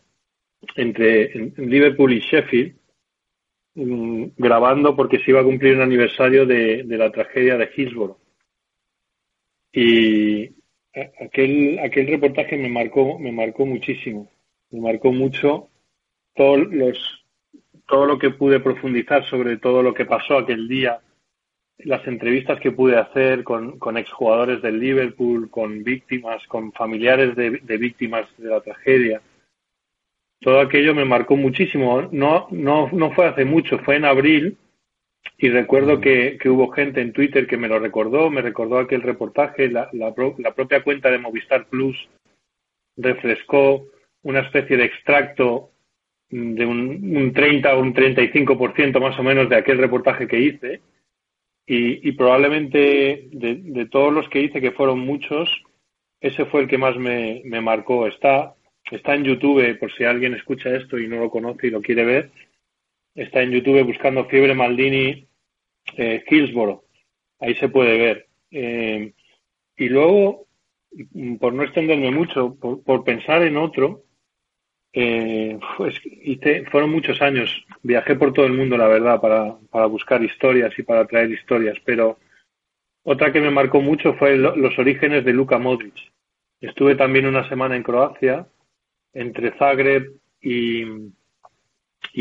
[0.75, 2.75] entre Liverpool y Sheffield
[3.75, 8.17] mm, grabando porque se iba a cumplir un aniversario de, la tragedia de Hillsborough.
[9.71, 10.49] Y
[11.19, 14.29] aquel, aquel reportaje me marcó, me marcó muchísimo.
[14.71, 15.69] Me marcó mucho
[16.35, 17.25] todos los,
[17.87, 20.99] todo lo que pude profundizar sobre todo lo que pasó aquel día,
[21.79, 27.77] las entrevistas que pude hacer con, con exjugadores del Liverpool, con víctimas, con familiares de
[27.77, 29.21] víctimas de la tragedia
[30.41, 32.07] todo aquello me marcó muchísimo.
[32.11, 34.57] No, no, no fue hace mucho, fue en abril
[35.37, 39.01] y recuerdo que, que, hubo gente en Twitter que me lo recordó, me recordó aquel
[39.01, 42.09] reportaje, la, la, propia cuenta de Movistar Plus
[42.97, 43.85] refrescó
[44.23, 45.71] una especie de extracto
[46.29, 50.81] de un, un 30 o un 35% más o menos de aquel reportaje que hice.
[51.65, 55.49] Y, y probablemente de, de, todos los que hice, que fueron muchos,
[56.19, 58.07] ese fue el que más me, me marcó.
[58.07, 58.55] Está,
[58.91, 62.05] Está en YouTube, por si alguien escucha esto y no lo conoce y lo quiere
[62.05, 62.31] ver.
[63.19, 65.27] Está en YouTube buscando Fiebre Maldini
[65.97, 66.23] eh.
[67.41, 68.27] Ahí se puede ver.
[68.49, 69.13] Eh,
[69.75, 70.47] y luego,
[71.37, 74.05] por no extenderme mucho, por, pensar en otro,
[74.93, 76.01] eh, pues,
[76.71, 77.65] fueron muchos años.
[77.83, 81.77] Viajé por todo el mundo, la verdad, para, para buscar historias y para traer historias.
[81.83, 82.19] Pero
[83.03, 85.95] otra que me marcó mucho fue los orígenes de Luka Modric.
[86.61, 88.47] Estuve también una semana en Croacia
[89.11, 90.85] entre Zagreb y,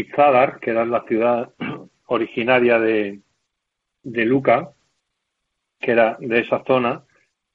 [0.05, 1.51] Zadar, que era la ciudad
[2.07, 3.20] originaria de,
[4.03, 4.72] de Luca,
[5.80, 7.05] que era de esa zona,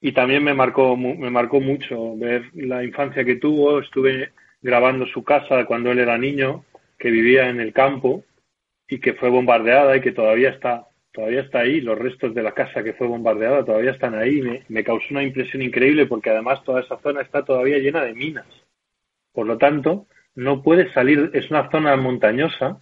[0.00, 3.80] y también me marcó, me marcó mucho ver la infancia que tuvo.
[3.80, 6.66] Estuve grabando su casa cuando él era niño,
[6.98, 8.22] que vivía en el campo
[8.86, 11.80] y que fue bombardeada y que todavía está, todavía está ahí.
[11.80, 14.42] Los restos de la casa que fue bombardeada todavía están ahí.
[14.42, 18.12] Me, me causó una impresión increíble porque además toda esa zona está todavía llena de
[18.12, 18.46] minas.
[19.32, 22.80] Por lo tanto, no puedes salir, es una zona montañosa,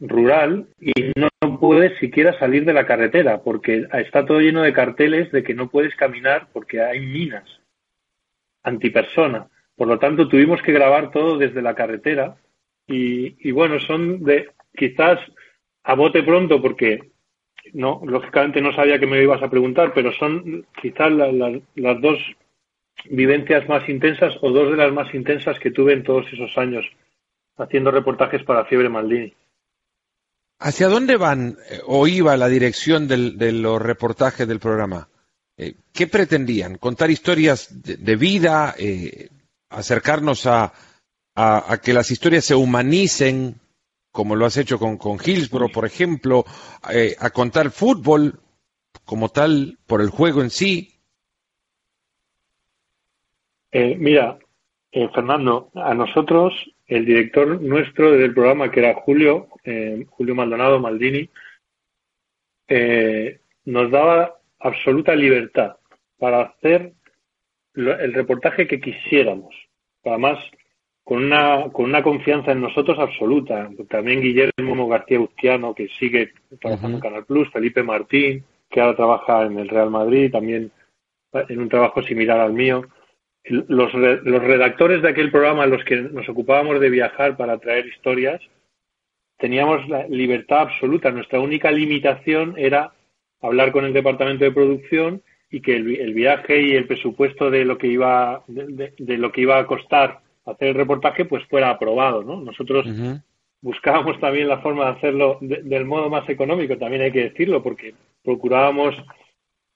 [0.00, 1.28] rural, y no,
[1.58, 5.68] puedes siquiera salir de la carretera, porque está todo lleno de carteles de que no
[5.68, 7.44] puedes caminar porque hay minas
[8.64, 9.48] antipersona.
[9.76, 12.36] Por lo tanto, tuvimos que grabar todo desde la carretera
[12.86, 15.18] y, bueno, son de quizás
[15.84, 17.10] a bote pronto porque
[17.72, 22.18] no, lógicamente no sabía que me ibas a preguntar, pero son quizás las dos
[23.10, 26.84] vivencias más intensas o dos de las más intensas que tuve en todos esos años
[27.56, 29.34] haciendo reportajes para Fiebre Maldini.
[30.58, 35.08] ¿Hacia dónde van eh, o iba la dirección de los reportajes del programa?
[35.56, 36.78] Eh, ¿Qué pretendían?
[36.78, 38.74] ¿Contar historias de, vida?
[38.78, 39.28] Eh,
[39.70, 40.72] ¿Acercarnos a,
[41.34, 43.60] a, que las historias se humanicen,
[44.12, 46.44] como lo has hecho con, con Hillsborough, por ejemplo?
[47.18, 48.40] ¿A contar fútbol
[49.04, 50.91] como tal por el juego en sí?
[53.72, 54.38] Eh, mira,
[54.92, 56.52] eh, Fernando, a nosotros,
[56.86, 61.28] el director nuestro del programa, que era Julio, eh, Julio Maldonado Maldini,
[63.64, 65.76] nos daba absoluta libertad
[66.18, 66.94] para hacer
[67.74, 69.54] el reportaje que quisiéramos.
[70.04, 70.38] Además,
[71.04, 73.68] con una, con una confianza en nosotros absoluta.
[73.90, 79.42] También Guillermo García Bustiano, que sigue trabajando en Canal Plus, Felipe Martín, que ahora trabaja
[79.42, 80.70] en el Real Madrid, también
[81.34, 82.86] en un trabajo similar al mío
[83.44, 88.40] los, los redactores de aquel programa, los que nos ocupábamos de viajar para traer historias,
[89.38, 91.10] teníamos la libertad absoluta.
[91.10, 92.92] Nuestra única limitación era
[93.40, 97.76] hablar con el departamento de producción y que el, viaje y el presupuesto de lo
[97.76, 102.40] que iba de, lo que iba a costar hacer el reportaje pues fuera aprobado, ¿no?
[102.40, 102.86] Nosotros
[103.60, 107.94] buscábamos también la forma de hacerlo del modo más económico, también hay que decirlo, porque
[108.24, 108.94] procurábamos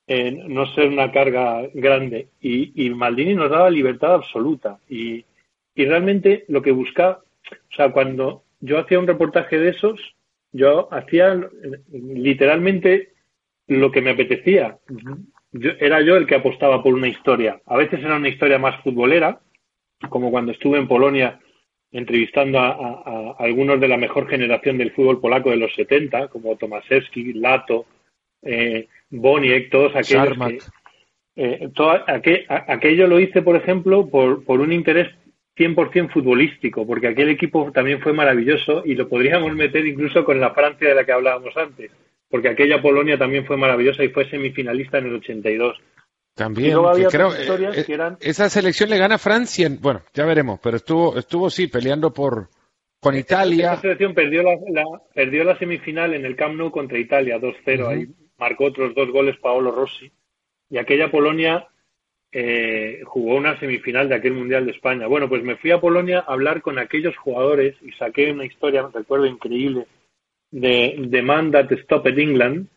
[0.09, 2.29] no ser una carga grande.
[2.41, 4.79] Y, Maldini nos daba libertad absoluta.
[4.89, 5.25] Y,
[5.75, 10.15] y realmente lo que buscaba, o sea, cuando yo hacía un reportaje de esos,
[10.53, 11.39] yo hacía
[11.93, 13.13] literalmente
[13.67, 14.79] lo que me apetecía.
[15.53, 17.61] Yo, era yo el que apostaba por una historia.
[17.67, 19.41] A veces era una historia más futbolera,
[20.09, 21.41] como cuando estuve en Polonia
[21.93, 26.57] entrevistando a, a algunos de la mejor generación del fútbol polaco de los 70, como
[26.57, 27.87] Tomaszewski, Lato,
[28.47, 30.59] eh, Boniek, todos aquellos que,
[31.37, 35.09] eh, aquello lo hice, por ejemplo, por, por un interés
[35.57, 40.53] 100% futbolístico, porque aquel equipo también fue maravilloso y lo podríamos meter incluso con la
[40.53, 41.91] Francia de la que hablábamos antes,
[42.31, 45.79] porque aquella Polonia también fue maravillosa y fue semifinalista en el 82.
[46.35, 46.77] También,
[47.11, 47.87] creo, eh,
[48.21, 52.51] esa selección le gana a Francia, bueno, ya veremos, pero estuvo, estuvo sí peleando por
[53.01, 53.73] con Italia.
[53.73, 54.85] Esa selección perdió la,
[55.15, 58.07] perdió la semifinal en el Camp Nou contra Italia 2-0, ahí
[58.39, 60.11] marcó otros dos goles Paolo Rossi
[60.71, 61.69] y aquella Polonia
[62.33, 65.07] eh, jugó una semifinal de aquel Mundial de España.
[65.07, 68.89] Bueno, pues me fui a Polonia a hablar con aquellos jugadores y saqué una historia,
[68.93, 69.87] recuerdo increíble,
[70.51, 72.69] de, de Man That Stopped England,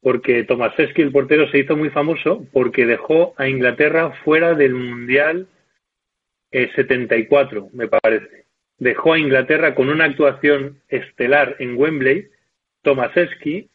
[0.00, 5.48] porque Tomasewski, el portero, se hizo muy famoso porque dejó a Inglaterra fuera del Mundial
[6.50, 8.44] 74, eh, me parece.
[8.78, 12.28] Dejó a Inglaterra con una actuación estelar en Wembley.
[12.82, 13.68] Tomasewski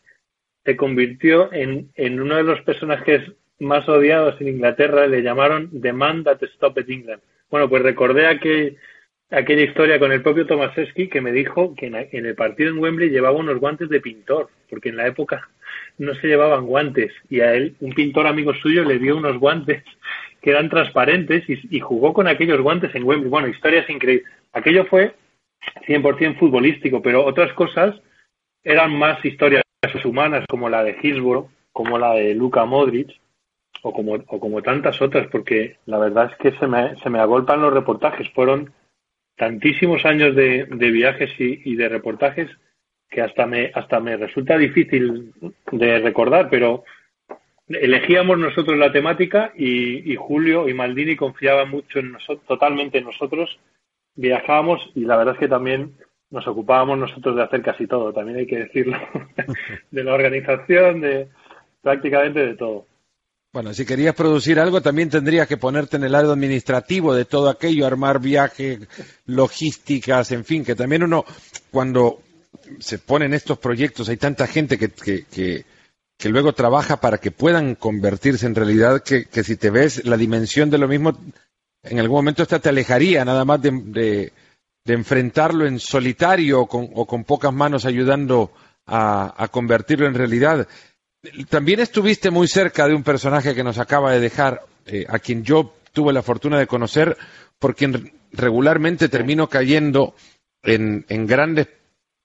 [0.65, 3.21] se convirtió en, en uno de los personajes
[3.59, 7.21] más odiados en Inglaterra, le llamaron The Man That Stopped England.
[7.49, 8.77] Bueno, pues recordé aquel,
[9.29, 13.09] aquella historia con el propio Tomasewski que me dijo que en el partido en Wembley
[13.09, 15.47] llevaba unos guantes de pintor, porque en la época
[15.97, 19.83] no se llevaban guantes y a él un pintor amigo suyo le dio unos guantes
[20.41, 23.29] que eran transparentes y, jugó con aquellos guantes en Wembley.
[23.29, 24.29] Bueno, historias increíbles.
[24.53, 25.15] Aquello fue
[25.87, 27.95] 100% futbolístico, pero otras cosas
[28.63, 29.64] eran más historias
[30.05, 33.19] humanas como la de Hillsborough, como la de Luka Modric
[33.81, 37.19] o como, o como tantas otras, porque la verdad es que se me, se me
[37.19, 38.29] agolpan los reportajes.
[38.31, 38.73] Fueron
[39.35, 42.49] tantísimos años de, de viajes y, y de reportajes
[43.09, 45.33] que hasta me, hasta me resulta difícil
[45.71, 46.83] de recordar, pero
[47.67, 53.59] elegíamos nosotros la temática y, Julio y Maldini confiaban mucho en nosotros, totalmente en nosotros.
[54.15, 55.93] Viajábamos y la verdad es que también
[56.31, 58.97] nos ocupábamos nosotros de hacer casi todo, también hay que decirlo,
[59.91, 61.29] de la organización, de
[61.81, 62.85] prácticamente de todo.
[63.53, 67.49] Bueno, si querías producir algo, también tendrías que ponerte en el lado administrativo de todo
[67.49, 68.79] aquello, armar viajes,
[69.27, 71.23] logísticas, en fin, que también uno,
[71.71, 72.21] cuando
[72.79, 75.63] se ponen estos proyectos, hay tanta gente que, que,
[76.17, 80.17] que, luego trabaja para que puedan convertirse en realidad, que, que, si te ves la
[80.17, 81.17] dimensión de lo mismo,
[81.83, 84.33] en algún momento esta te alejaría nada más de,
[84.93, 88.51] enfrentarlo en solitario o con, o con pocas manos ayudando
[88.85, 90.67] a, convertirlo en realidad.
[91.49, 95.43] También estuviste muy cerca de un personaje que nos acaba de dejar, eh, a quien
[95.43, 97.17] yo tuve la fortuna de conocer,
[97.57, 100.13] por quien regularmente termino cayendo
[100.61, 101.67] en, en grandes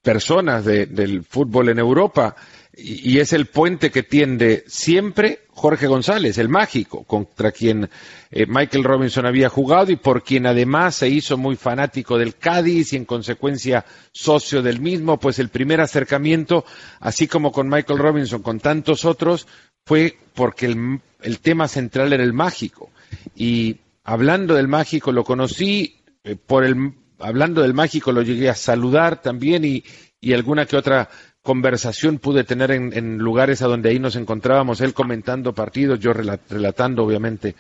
[0.03, 2.35] personas del fútbol en Europa
[2.77, 7.91] y, es el puente que tiende siempre Jorge González, el mágico, contra quien
[8.31, 12.93] eh, Michael Robinson había jugado y por quien además se hizo muy fanático del Cádiz
[12.93, 16.65] y en consecuencia socio del mismo, pues el primer acercamiento,
[17.01, 19.47] así como con Michael Robinson, con tantos otros,
[19.85, 22.91] fue porque el, tema central era el mágico.
[23.35, 28.55] Y hablando del mágico, lo conocí eh, por el hablando del mágico lo llegué a
[28.55, 29.85] saludar también y,
[30.33, 31.09] alguna que otra
[31.43, 37.05] conversación pude tener en, lugares a donde ahí nos encontrábamos, él comentando partidos, yo relatando
[37.05, 37.55] obviamente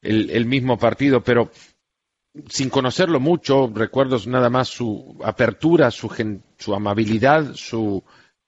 [0.00, 1.50] el, mismo partido, pero
[2.48, 6.10] sin conocerlo mucho, recuerdo nada más su apertura, su,
[6.58, 8.02] su amabilidad, su,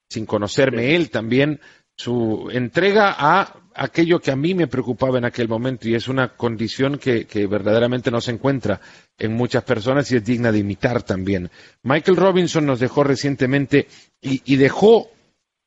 [0.08, 1.60] sin conocerme él también,
[1.96, 6.36] su entrega a aquello que a mí me preocupaba en aquel momento y es una
[6.36, 8.80] condición que, verdaderamente no se encuentra
[9.18, 11.50] en muchas personas y es digna de imitar también.
[11.82, 13.88] Michael Robinson nos dejó recientemente
[14.20, 15.10] y, dejó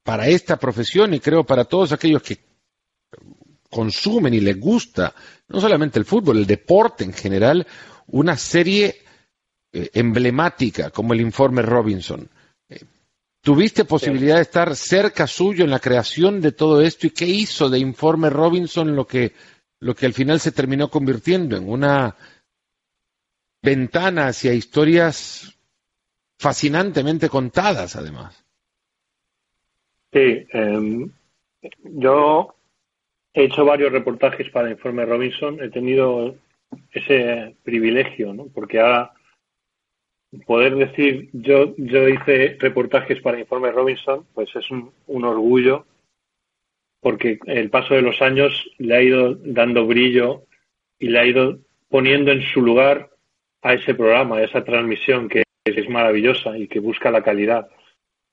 [0.04, 2.40] para esta profesión y creo para todos aquellos que
[3.70, 5.14] consumen y les gusta
[5.50, 7.68] no solamente el fútbol, el deporte en general,
[8.08, 9.02] una serie
[9.74, 12.30] eh, emblemática como el informe Robinson.
[13.44, 17.72] ¿Tuviste posibilidad de estar cerca suyo en la creación de todo esto y qué hizo
[17.72, 19.34] de Informe Robinson lo que,
[19.80, 22.16] lo que al final se terminó convirtiendo en una
[23.62, 25.58] ventana hacia historias
[26.38, 28.44] fascinantemente contadas, además?
[30.12, 31.12] Sí, em,
[31.84, 32.56] yo
[33.34, 36.36] he hecho varios reportajes para Informe Robinson, he tenido
[36.92, 38.48] ese privilegio, ¿no?
[38.48, 39.14] Porque ahora
[40.46, 44.92] poder decir yo yo hice reportajes para Informe Robinson, pues es un,
[45.24, 45.86] orgullo
[47.02, 50.44] porque el paso de los años le ha ido dando brillo
[51.00, 51.60] y le ha ido
[51.90, 53.10] poniendo en su lugar
[53.62, 57.70] a ese programa, a esa transmisión que es maravillosa y que busca la calidad.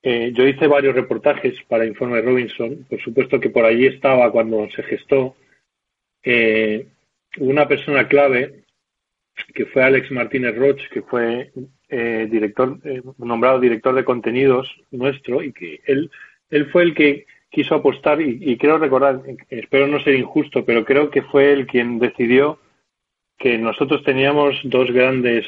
[0.02, 4.68] Eh, yo hice varios reportajes para Informe Robinson, por supuesto que por allí estaba cuando
[4.70, 5.36] se gestó
[6.22, 6.86] eh,
[7.38, 8.64] una persona clave
[9.54, 11.52] que fue Alex Martínez Roch, que fue
[11.88, 16.10] eh, director, eh, nombrado director de contenidos nuestro, y que él,
[16.50, 20.84] él fue el que quiso apostar y, y creo recordar, espero no ser injusto, pero
[20.84, 22.58] creo que fue él quien decidió
[23.38, 25.46] que nosotros teníamos dos grandes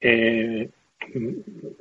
[0.00, 0.70] eh,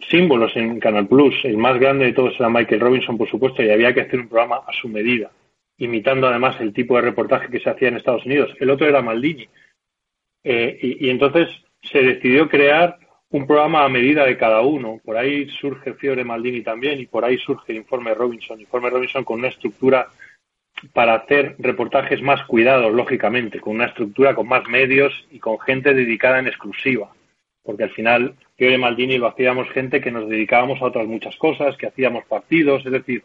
[0.10, 1.36] símbolos en Canal Plus.
[1.44, 4.28] El más grande de todos era Michael Robinson, por supuesto, y había que hacer un
[4.28, 5.32] programa a su medida,
[5.78, 8.54] imitando además el tipo de reportaje que se hacía en Estados Unidos.
[8.60, 9.48] El otro era Maldini.
[10.44, 11.50] Eh, y, entonces
[11.82, 12.98] se decidió crear
[13.30, 15.00] un programa a medida de cada uno.
[15.04, 18.60] Por ahí surge Fiore Maldini también y por ahí surge el informe Robinson.
[18.60, 20.08] Informe Robinson con una estructura
[20.94, 25.94] para hacer reportajes más cuidados, lógicamente, con una estructura con más medios y con gente
[25.94, 27.12] dedicada en exclusiva
[27.66, 31.36] porque al final yo y Maldini lo hacíamos gente que nos dedicábamos a otras muchas
[31.36, 33.24] cosas, que hacíamos partidos, es decir,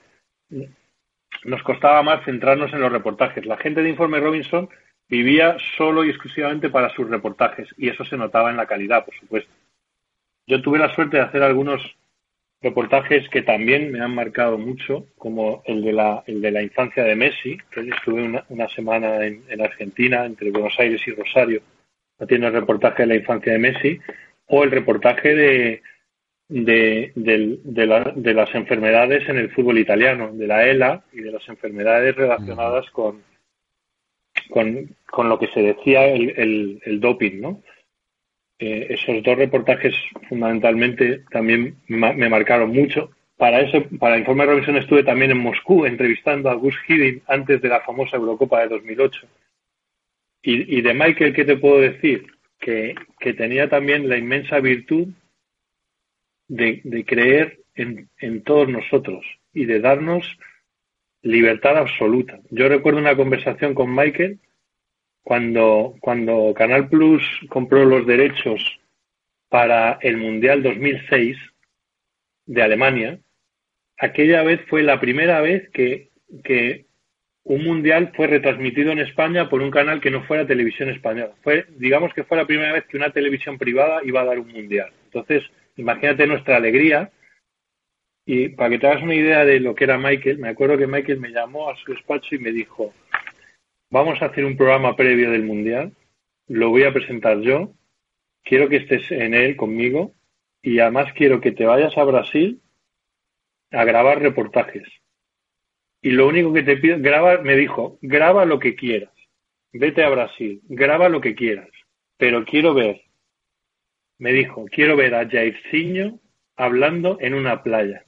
[1.44, 3.44] nos costaba más centrarnos en los reportajes.
[3.44, 4.68] La gente de Informe Robinson
[5.08, 9.14] vivía solo y exclusivamente para sus reportajes y eso se notaba en la calidad, por
[9.14, 9.52] supuesto.
[10.46, 11.96] Yo tuve la suerte de hacer algunos
[12.62, 17.04] reportajes que también me han marcado mucho, como el de la, el de la infancia
[17.04, 21.62] de Messi, que estuve una, semana en, en, Argentina, entre Buenos Aires y Rosario,
[22.18, 23.98] haciendo el reportaje de la infancia de Messi,
[24.46, 25.82] o el reportaje de,
[26.50, 32.16] de, de, las enfermedades en el fútbol italiano, de la ELA y de las enfermedades
[32.16, 33.22] relacionadas con,
[34.50, 37.62] con, lo que se decía el, el, doping, ¿no?
[38.60, 39.94] Eh, esos dos reportajes
[40.28, 43.10] fundamentalmente también me marcaron mucho.
[43.36, 47.60] Para ese, para el Informe Robinson estuve también en Moscú entrevistando a Gus Hiddink antes
[47.62, 49.26] de la famosa Eurocopa de 2008.
[50.42, 52.26] Y, y de Michael, ¿qué te puedo decir?
[52.60, 52.94] que,
[53.36, 55.08] tenía también la inmensa virtud
[56.48, 60.38] de, creer en, todos nosotros y de darnos
[61.22, 62.38] libertad absoluta.
[62.50, 64.38] Yo recuerdo una conversación con Michael
[65.22, 68.80] cuando, cuando Canal Plus compró los derechos
[69.48, 71.36] para el Mundial 2006
[72.46, 73.18] de Alemania.
[73.98, 76.10] Aquella vez fue la primera vez que,
[76.42, 76.86] que
[77.44, 81.32] un mundial fue retransmitido en España por un canal que no fuera televisión española.
[81.42, 84.48] Fue, digamos que fue la primera vez que una televisión privada iba a dar un
[84.48, 84.90] mundial.
[85.04, 85.42] Entonces,
[85.76, 87.10] imagínate nuestra alegría.
[88.26, 90.86] Y para que te hagas una idea de lo que era Michael, me acuerdo que
[90.86, 92.92] Michael me llamó a su despacho y me dijo,
[93.90, 95.92] vamos a hacer un programa previo del mundial,
[96.46, 97.74] lo voy a presentar yo,
[98.42, 100.14] quiero que estés en él conmigo
[100.62, 102.60] y además quiero que te vayas a Brasil
[103.72, 104.86] a grabar reportajes
[106.02, 109.12] y lo único que te pido, graba, me dijo, graba lo que quieras,
[109.72, 111.68] vete a Brasil, graba lo que quieras,
[112.16, 113.02] pero quiero ver,
[114.18, 116.20] me dijo, quiero ver a Jairzinho
[116.56, 118.04] hablando en una playa.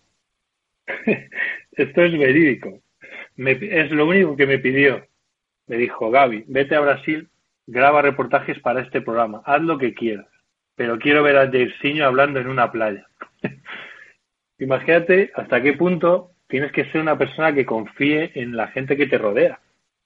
[1.72, 2.82] Esto es verídico.
[3.36, 5.06] es lo único que me pidió.
[5.72, 7.30] Me dijo, Gaby, vete a Brasil,
[7.66, 10.26] graba reportajes para este programa, haz lo que quieras,
[10.76, 13.06] pero quiero ver a Jairzinho hablando en una playa.
[14.58, 19.06] Imagínate hasta qué punto tienes que ser una persona que confíe en la gente que
[19.06, 19.60] te rodea.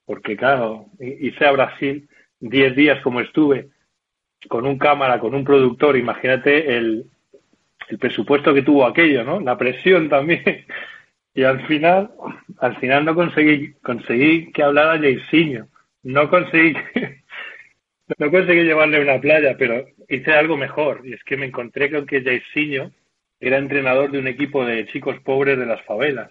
[0.05, 2.09] Porque, claro, hice a Brasil
[2.39, 3.71] 10 días como estuve,
[4.47, 7.07] con un cámara, con un productor, imagínate el,
[7.89, 9.41] el presupuesto que tuvo aquello, ¿no?
[9.41, 10.45] La presión también.
[11.37, 12.11] Y al final,
[12.61, 15.68] al final no conseguí, conseguí que hablara Jairzinho.
[16.03, 16.74] No conseguí,
[18.18, 21.03] no conseguí llevarle a una playa, pero hice algo mejor.
[21.05, 22.91] Y es que me encontré con que Jairzinho
[23.39, 26.30] era entrenador de un equipo de chicos pobres de las favelas.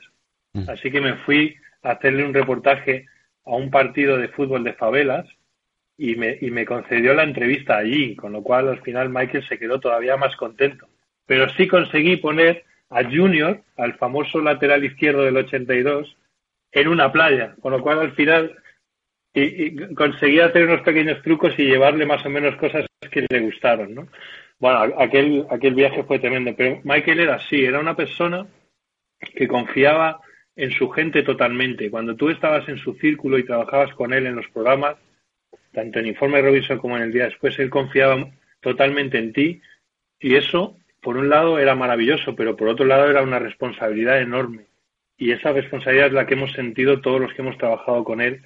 [0.53, 0.67] Mm.
[0.71, 3.05] Así que me fui a hacerle un reportaje
[3.45, 5.27] a un partido de fútbol de favelas
[5.99, 9.59] y me, y me concedió la entrevista allí, con lo cual al final Michael se
[9.59, 10.87] quedó todavía más contento.
[11.27, 12.63] Pero sí conseguí poner
[12.95, 16.15] a Junior, al famoso lateral izquierdo del 82,
[16.71, 18.55] en una playa, con lo cual al final
[19.33, 23.93] y, conseguí hacer unos pequeños trucos y llevarle más o menos cosas que le gustaron,
[23.93, 24.07] ¿no?
[24.59, 28.47] Bueno, aquel, aquel viaje fue tremendo, pero Michael era así, era una persona
[29.35, 30.21] que confiaba
[30.55, 31.91] en su gente totalmente.
[31.91, 34.95] Cuando tú estabas en su círculo y trabajabas con él en los programas,
[35.73, 38.25] tanto en Informe Robinson como en el día después, él confiaba
[38.61, 39.61] totalmente en ti
[40.17, 44.65] y eso, por un lado, era maravilloso, pero por otro lado era una responsabilidad enorme.
[45.15, 48.41] Y esa responsabilidad es la que hemos sentido todos los que hemos trabajado con él,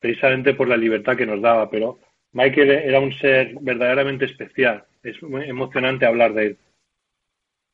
[0.00, 1.68] precisamente por la libertad que nos daba.
[1.68, 1.98] Pero
[2.32, 4.86] Michael era un ser verdaderamente especial.
[5.02, 6.58] Es muy emocionante hablar de él.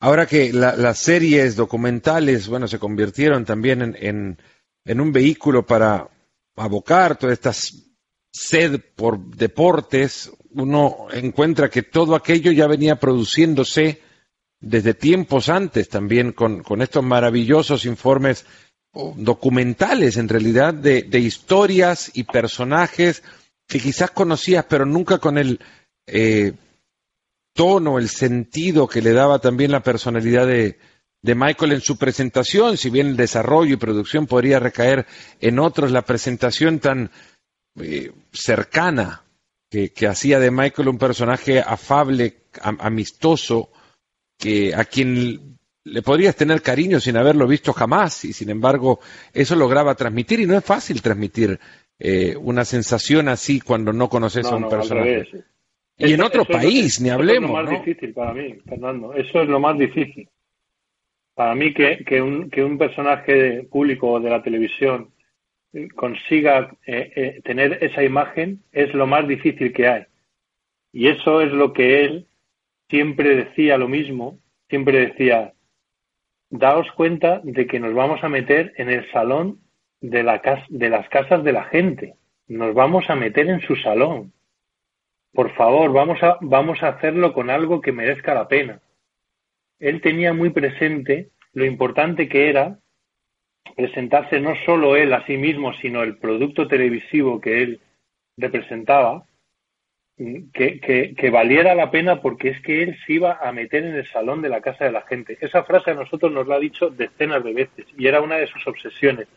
[0.01, 4.37] Ahora que las series documentales, bueno, se convirtieron también en,
[4.85, 6.09] en, un vehículo para
[6.57, 14.05] abocar toda esta sed por deportes, uno encuentra que todo aquello ya venía produciéndose
[14.69, 18.45] desde tiempos antes también con, estos maravillosos informes
[18.93, 23.23] documentales en realidad de, historias y personajes
[23.67, 25.61] que quizás conocías pero nunca con el
[26.07, 26.53] eh,
[27.53, 30.79] tono, el sentido que le daba también la personalidad de,
[31.23, 35.07] de Michael en su presentación, si bien el desarrollo y producción podría recaer
[35.41, 37.11] en otros, la presentación tan
[37.81, 39.25] eh, cercana
[39.69, 43.71] que, hacía de Michael un personaje afable, amistoso,
[44.39, 49.01] que a quien le podrías tener cariño sin haberlo visto jamás, y sin embargo
[49.33, 51.59] eso lograba transmitir, y no es fácil transmitir
[51.99, 55.29] eh, una sensación así cuando no conoces a un personaje.
[55.99, 57.51] Y en otro país, ni hablemos.
[57.51, 59.15] Eso es lo más difícil para mí, Fernando.
[59.15, 60.29] Eso es lo más difícil.
[61.35, 65.11] Para mí que, que, un, que un personaje público de la televisión
[65.95, 70.05] consiga eh, eh, tener esa imagen es lo más difícil que hay.
[70.93, 72.27] Y eso es lo que él
[72.89, 75.53] siempre decía lo mismo, siempre decía,
[76.51, 79.61] daos cuenta de que nos vamos a meter en el salón
[80.01, 82.15] de, la de las casas de la gente,
[82.49, 84.33] nos vamos a meter en su salón.
[85.33, 88.81] Por favor, vamos a, vamos a hacerlo con algo que merezca la pena.
[89.79, 92.79] Él tenía muy presente lo importante que era
[93.75, 97.81] presentarse no solo él a sí mismo, sino el producto televisivo que él
[98.37, 99.27] representaba,
[100.17, 104.41] que, valiera la pena porque es que él se iba a meter en el salón
[104.41, 105.37] de la casa de la gente.
[105.41, 108.47] Esa frase a nosotros nos la ha dicho decenas de veces y era una de
[108.47, 109.29] sus obsesiones.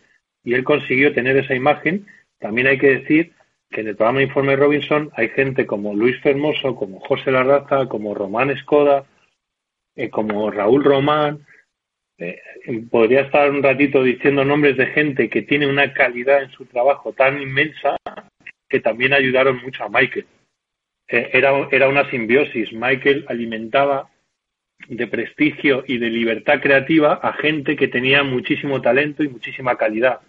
[0.43, 2.07] Y él consiguió tener esa imagen.
[2.39, 3.34] También hay que decir
[3.69, 8.15] que en el programa Informe Robinson hay gente como Luis Fermoso, como José Larraza, como
[8.15, 9.05] Román Escoda,
[9.95, 11.45] eh, como Raúl Román,
[12.17, 12.41] eh,
[12.89, 17.11] podría estar un ratito diciendo nombres de gente que tiene una calidad en su trabajo
[17.11, 17.97] tan inmensa
[18.69, 20.25] que también ayudaron mucho a Michael.
[21.10, 22.72] Eh, era, era una simbiosis.
[22.72, 24.10] Michael alimentaba
[24.88, 30.22] de prestigio y de libertad creativa a gente que tenía muchísimo talento y muchísima calidad.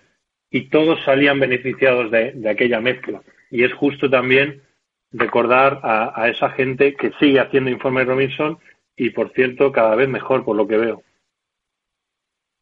[0.51, 3.23] Y todos salían beneficiados de, aquella mezcla.
[3.51, 4.63] Y es justo también
[5.13, 8.59] recordar a, esa gente que sigue haciendo Informe Robinson
[8.97, 11.03] y, por cierto, cada vez mejor por lo que veo.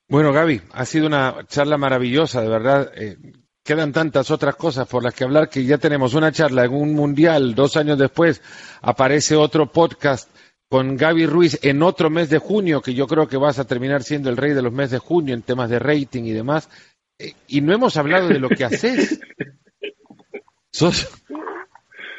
[0.09, 2.93] Bueno, Gaby, ha sido una charla maravillosa, de verdad.
[2.97, 3.16] Eh,
[3.69, 6.95] quedan tantas otras cosas por las que hablar que ya tenemos una charla en un
[6.95, 8.41] mundial, dos años después
[8.81, 10.31] aparece otro podcast
[10.71, 14.03] con Gaby Ruiz en otro mes de junio, que yo creo que vas a terminar
[14.05, 16.71] siendo el rey de los meses de junio en temas de rating y demás.
[17.19, 19.21] Eh, y no hemos hablado de lo que haces.
[20.71, 21.09] Sos,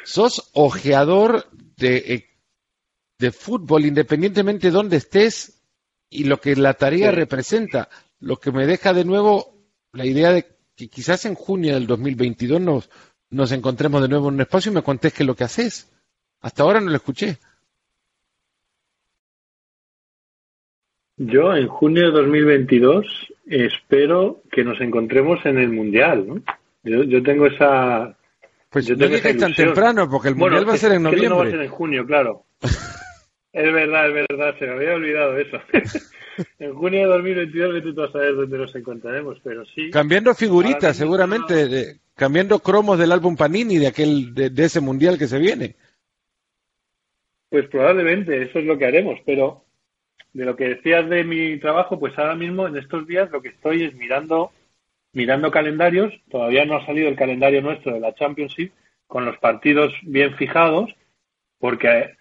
[0.04, 2.30] sos ojeador de, eh,
[3.18, 5.64] de fútbol, independientemente de dónde estés,
[6.08, 7.88] y lo que la tarea representa,
[8.20, 12.60] lo que me deja de nuevo la idea de que quizás en junio del 2022
[12.60, 12.90] nos,
[13.28, 15.92] nos encontremos de nuevo en un espacio y me contés qué es lo que haces.
[16.40, 17.36] Hasta ahora no lo escuché.
[21.18, 23.04] Yo en junio de 2022
[23.46, 26.42] espero que nos encontremos en el Mundial, ¿no?
[26.82, 28.16] Yo, tengo esa...
[28.70, 31.28] Pues yo no digas tan temprano, porque el Mundial va a ser en noviembre.
[31.28, 32.44] no va a ser en junio, claro.
[33.52, 35.58] Es verdad, es verdad, se me había olvidado eso.
[36.58, 39.90] en junio de 2022 vete tú a saber dónde nos encontraremos, pero sí.
[39.90, 45.38] Cambiando figuritas, seguramente, cambiando cromos del álbum Panini de aquel de, ese mundial que se
[45.38, 45.76] viene.
[47.48, 49.64] Pues probablemente eso es lo que haremos, pero
[50.32, 53.48] de lo que decías de mi trabajo, pues ahora mismo en estos días lo que
[53.48, 54.52] estoy es mirando
[55.12, 58.72] mirando calendarios, todavía no ha salido el calendario nuestro de la Championship
[59.06, 60.94] con los partidos bien fijados,
[61.58, 62.16] porque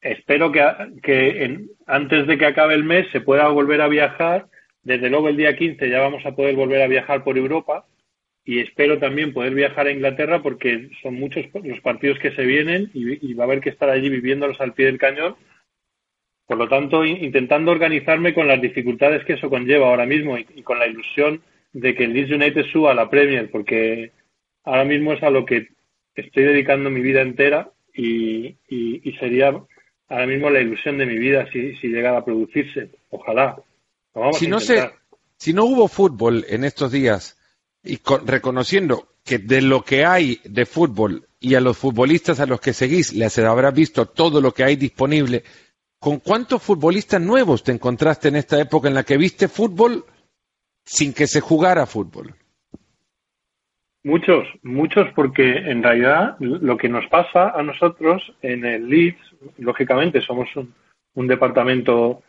[0.00, 0.62] espero que,
[1.02, 4.46] que antes de que acabe el mes se pueda volver a viajar.
[4.82, 7.84] Desde luego el día 15 ya vamos a poder volver a viajar por Europa
[8.44, 12.90] y espero también poder viajar a Inglaterra porque son muchos los partidos que se vienen
[12.94, 15.36] y, va a haber que estar allí viviéndolos al pie del cañón.
[16.46, 20.78] Por lo tanto, intentando organizarme con las dificultades que eso conlleva ahora mismo y, con
[20.78, 21.42] la ilusión
[21.74, 24.12] de que el Leeds United suba a la Premier, porque
[24.64, 25.68] ahora mismo es a lo que
[26.14, 28.56] estoy dedicando mi vida entera y
[29.20, 29.60] sería
[30.08, 32.90] ahora mismo la ilusión de mi vida si, si llegara a producirse.
[33.10, 33.56] Ojalá.
[34.32, 37.38] si, no si no hubo fútbol en estos días
[37.82, 42.60] y reconociendo que de lo que hay de fútbol y a los futbolistas a los
[42.60, 45.44] que seguís les habrá visto todo lo que hay disponible,
[45.98, 50.04] ¿con cuántos futbolistas nuevos te encontraste en esta época en la que viste fútbol
[50.84, 52.34] sin que se jugara fútbol?
[54.04, 59.20] Muchos, muchos, porque en realidad lo que nos pasa a nosotros en el Leeds,
[59.58, 62.22] lógicamente somos un, departamento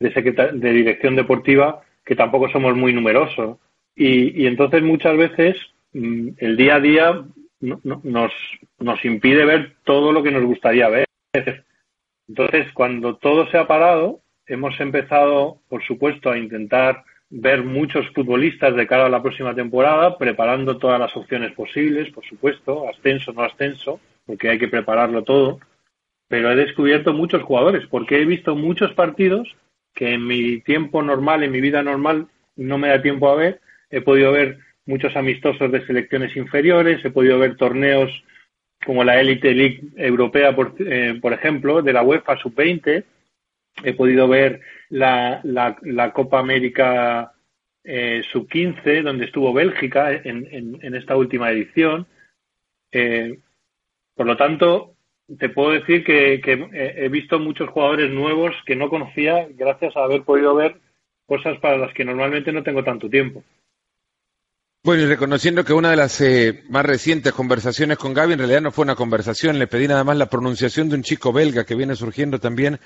[0.00, 0.10] de,
[0.54, 3.58] de dirección deportiva que tampoco somos muy numerosos.
[3.94, 5.56] Y, entonces muchas veces
[5.92, 7.24] mm, el día a día
[7.60, 8.32] nos,
[8.78, 11.04] nos impide ver todo lo que nos gustaría ver.
[12.28, 18.76] Entonces, cuando todo se ha parado, hemos empezado, por supuesto, a intentar ver muchos futbolistas
[18.76, 23.42] de cara a la próxima temporada, preparando todas las opciones posibles, por supuesto, ascenso, no
[23.42, 25.60] ascenso, porque hay que prepararlo todo.
[26.32, 29.54] Pero he descubierto muchos jugadores, porque he visto muchos partidos
[29.94, 32.26] que en mi tiempo normal, en mi vida normal,
[32.56, 33.60] no me da tiempo a ver.
[33.90, 34.56] He podido ver
[34.86, 38.10] muchos amistosos de selecciones inferiores, he podido ver torneos
[38.82, 43.04] como la Elite League Europea, por, eh, por ejemplo, de la UEFA Sub-20.
[43.84, 47.34] He podido ver la, la, Copa América
[47.84, 50.48] eh, Sub-15, donde estuvo Bélgica en,
[50.80, 52.06] en, esta última edición.
[52.90, 53.38] Eh,
[54.14, 54.92] por lo tanto,
[55.38, 60.04] te puedo decir que, que, he visto muchos jugadores nuevos que no conocía gracias a
[60.04, 60.76] haber podido ver
[61.26, 63.42] cosas para las que normalmente no tengo tanto tiempo.
[64.84, 68.62] Bueno, y reconociendo que una de las eh, más recientes conversaciones con Gaby en realidad
[68.62, 71.76] no fue una conversación, le pedí nada más la pronunciación de un chico belga que
[71.76, 72.80] viene surgiendo también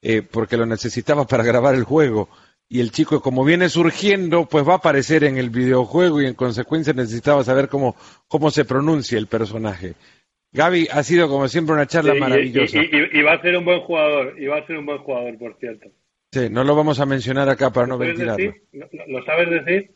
[0.00, 2.30] eh, porque lo necesitaba para grabar el juego.
[2.70, 6.32] Y el chico, como viene surgiendo, pues va a aparecer en el videojuego y en
[6.32, 7.96] consecuencia necesitaba saber cómo,
[8.28, 9.94] cómo se pronuncia el personaje.
[10.52, 12.78] Gaby, ha sido como siempre una charla maravillosa.
[12.82, 15.56] Y, va a ser un buen jugador, y va a ser un buen jugador, por
[15.58, 15.88] cierto.
[16.30, 18.54] Sí, no lo vamos a mencionar acá para no ventilarlo.
[18.72, 19.90] ¿Lo sabes decir?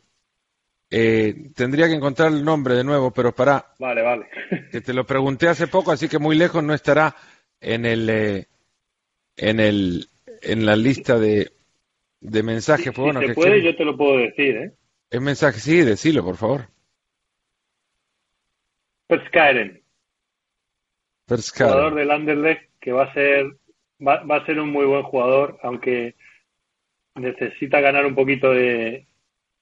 [0.89, 3.65] Eh, tendría que encontrar el nombre de nuevo, pero para.
[3.77, 4.25] Vale, vale.
[4.71, 7.15] que te lo pregunté hace poco, así que muy lejos no estará
[7.59, 8.45] en el eh,
[9.35, 10.07] en el
[10.41, 11.51] en la lista de,
[12.21, 12.85] de mensajes.
[12.85, 14.73] Si, pues, puede, yo te lo puedo decir, ¿eh?
[15.09, 16.67] Es mensaje, sí, decilo, por favor.
[21.27, 23.45] Jugador del Anderlecht que va a ser
[24.05, 26.15] va, va a ser un muy buen jugador, aunque
[27.15, 29.07] necesita ganar un poquito de,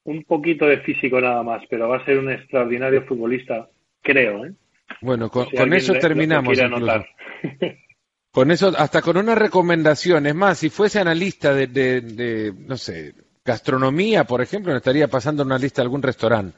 [0.03, 3.67] un poquito de físico nada más, pero va a ser un extraordinario futbolista,
[4.01, 4.45] creo.
[4.45, 4.53] ¿eh?
[5.01, 6.57] Bueno, con, eso terminamos.
[8.31, 10.27] con eso, hasta con una recomendación.
[10.27, 15.43] Es más, si fuese analista de, de, no sé, gastronomía, por ejemplo, me estaría pasando
[15.43, 16.57] una lista de algún restaurante.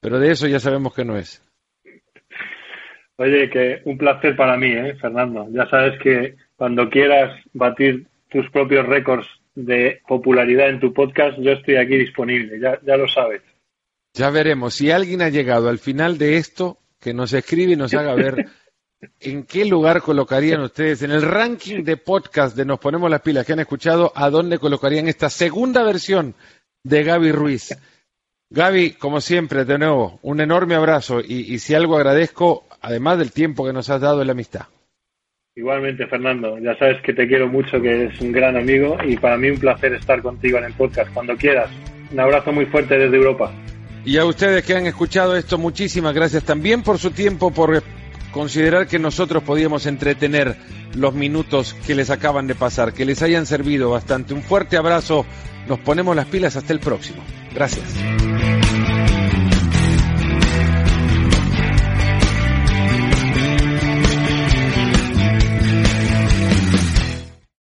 [0.00, 1.42] Pero de eso ya sabemos que no es.
[3.18, 5.46] Oye, que un placer para mí, ¿eh, Fernando.
[5.50, 11.52] Ya sabes que cuando quieras batir tus propios récords de popularidad en tu podcast, yo
[11.52, 13.40] estoy aquí disponible, ya, ya lo sabes.
[14.12, 14.74] Ya veremos.
[14.74, 18.46] Si alguien ha llegado al final de esto, que nos escribe y nos haga ver
[19.20, 23.46] en qué lugar colocarían ustedes en el ranking de podcast de Nos Ponemos las Pilas
[23.46, 26.34] que han escuchado, a dónde colocarían esta segunda versión
[26.82, 27.76] de Gaby Ruiz.
[28.50, 33.32] Gaby, como siempre, de nuevo, un enorme abrazo y, y si algo agradezco, además del
[33.32, 34.66] tiempo que nos has dado en la amistad.
[35.56, 39.36] Igualmente, Fernando, ya sabes que te quiero mucho, que eres un gran amigo y para
[39.36, 41.68] mí un placer estar contigo en el podcast cuando quieras.
[42.12, 43.50] Un abrazo muy fuerte desde Europa.
[44.04, 47.82] Y a ustedes que han escuchado esto, muchísimas gracias también por su tiempo, por
[48.30, 50.54] considerar que nosotros podíamos entretener
[50.94, 54.32] los minutos que les acaban de pasar, que les hayan servido bastante.
[54.32, 55.26] Un fuerte abrazo,
[55.66, 57.24] nos ponemos las pilas hasta el próximo.
[57.52, 57.96] Gracias.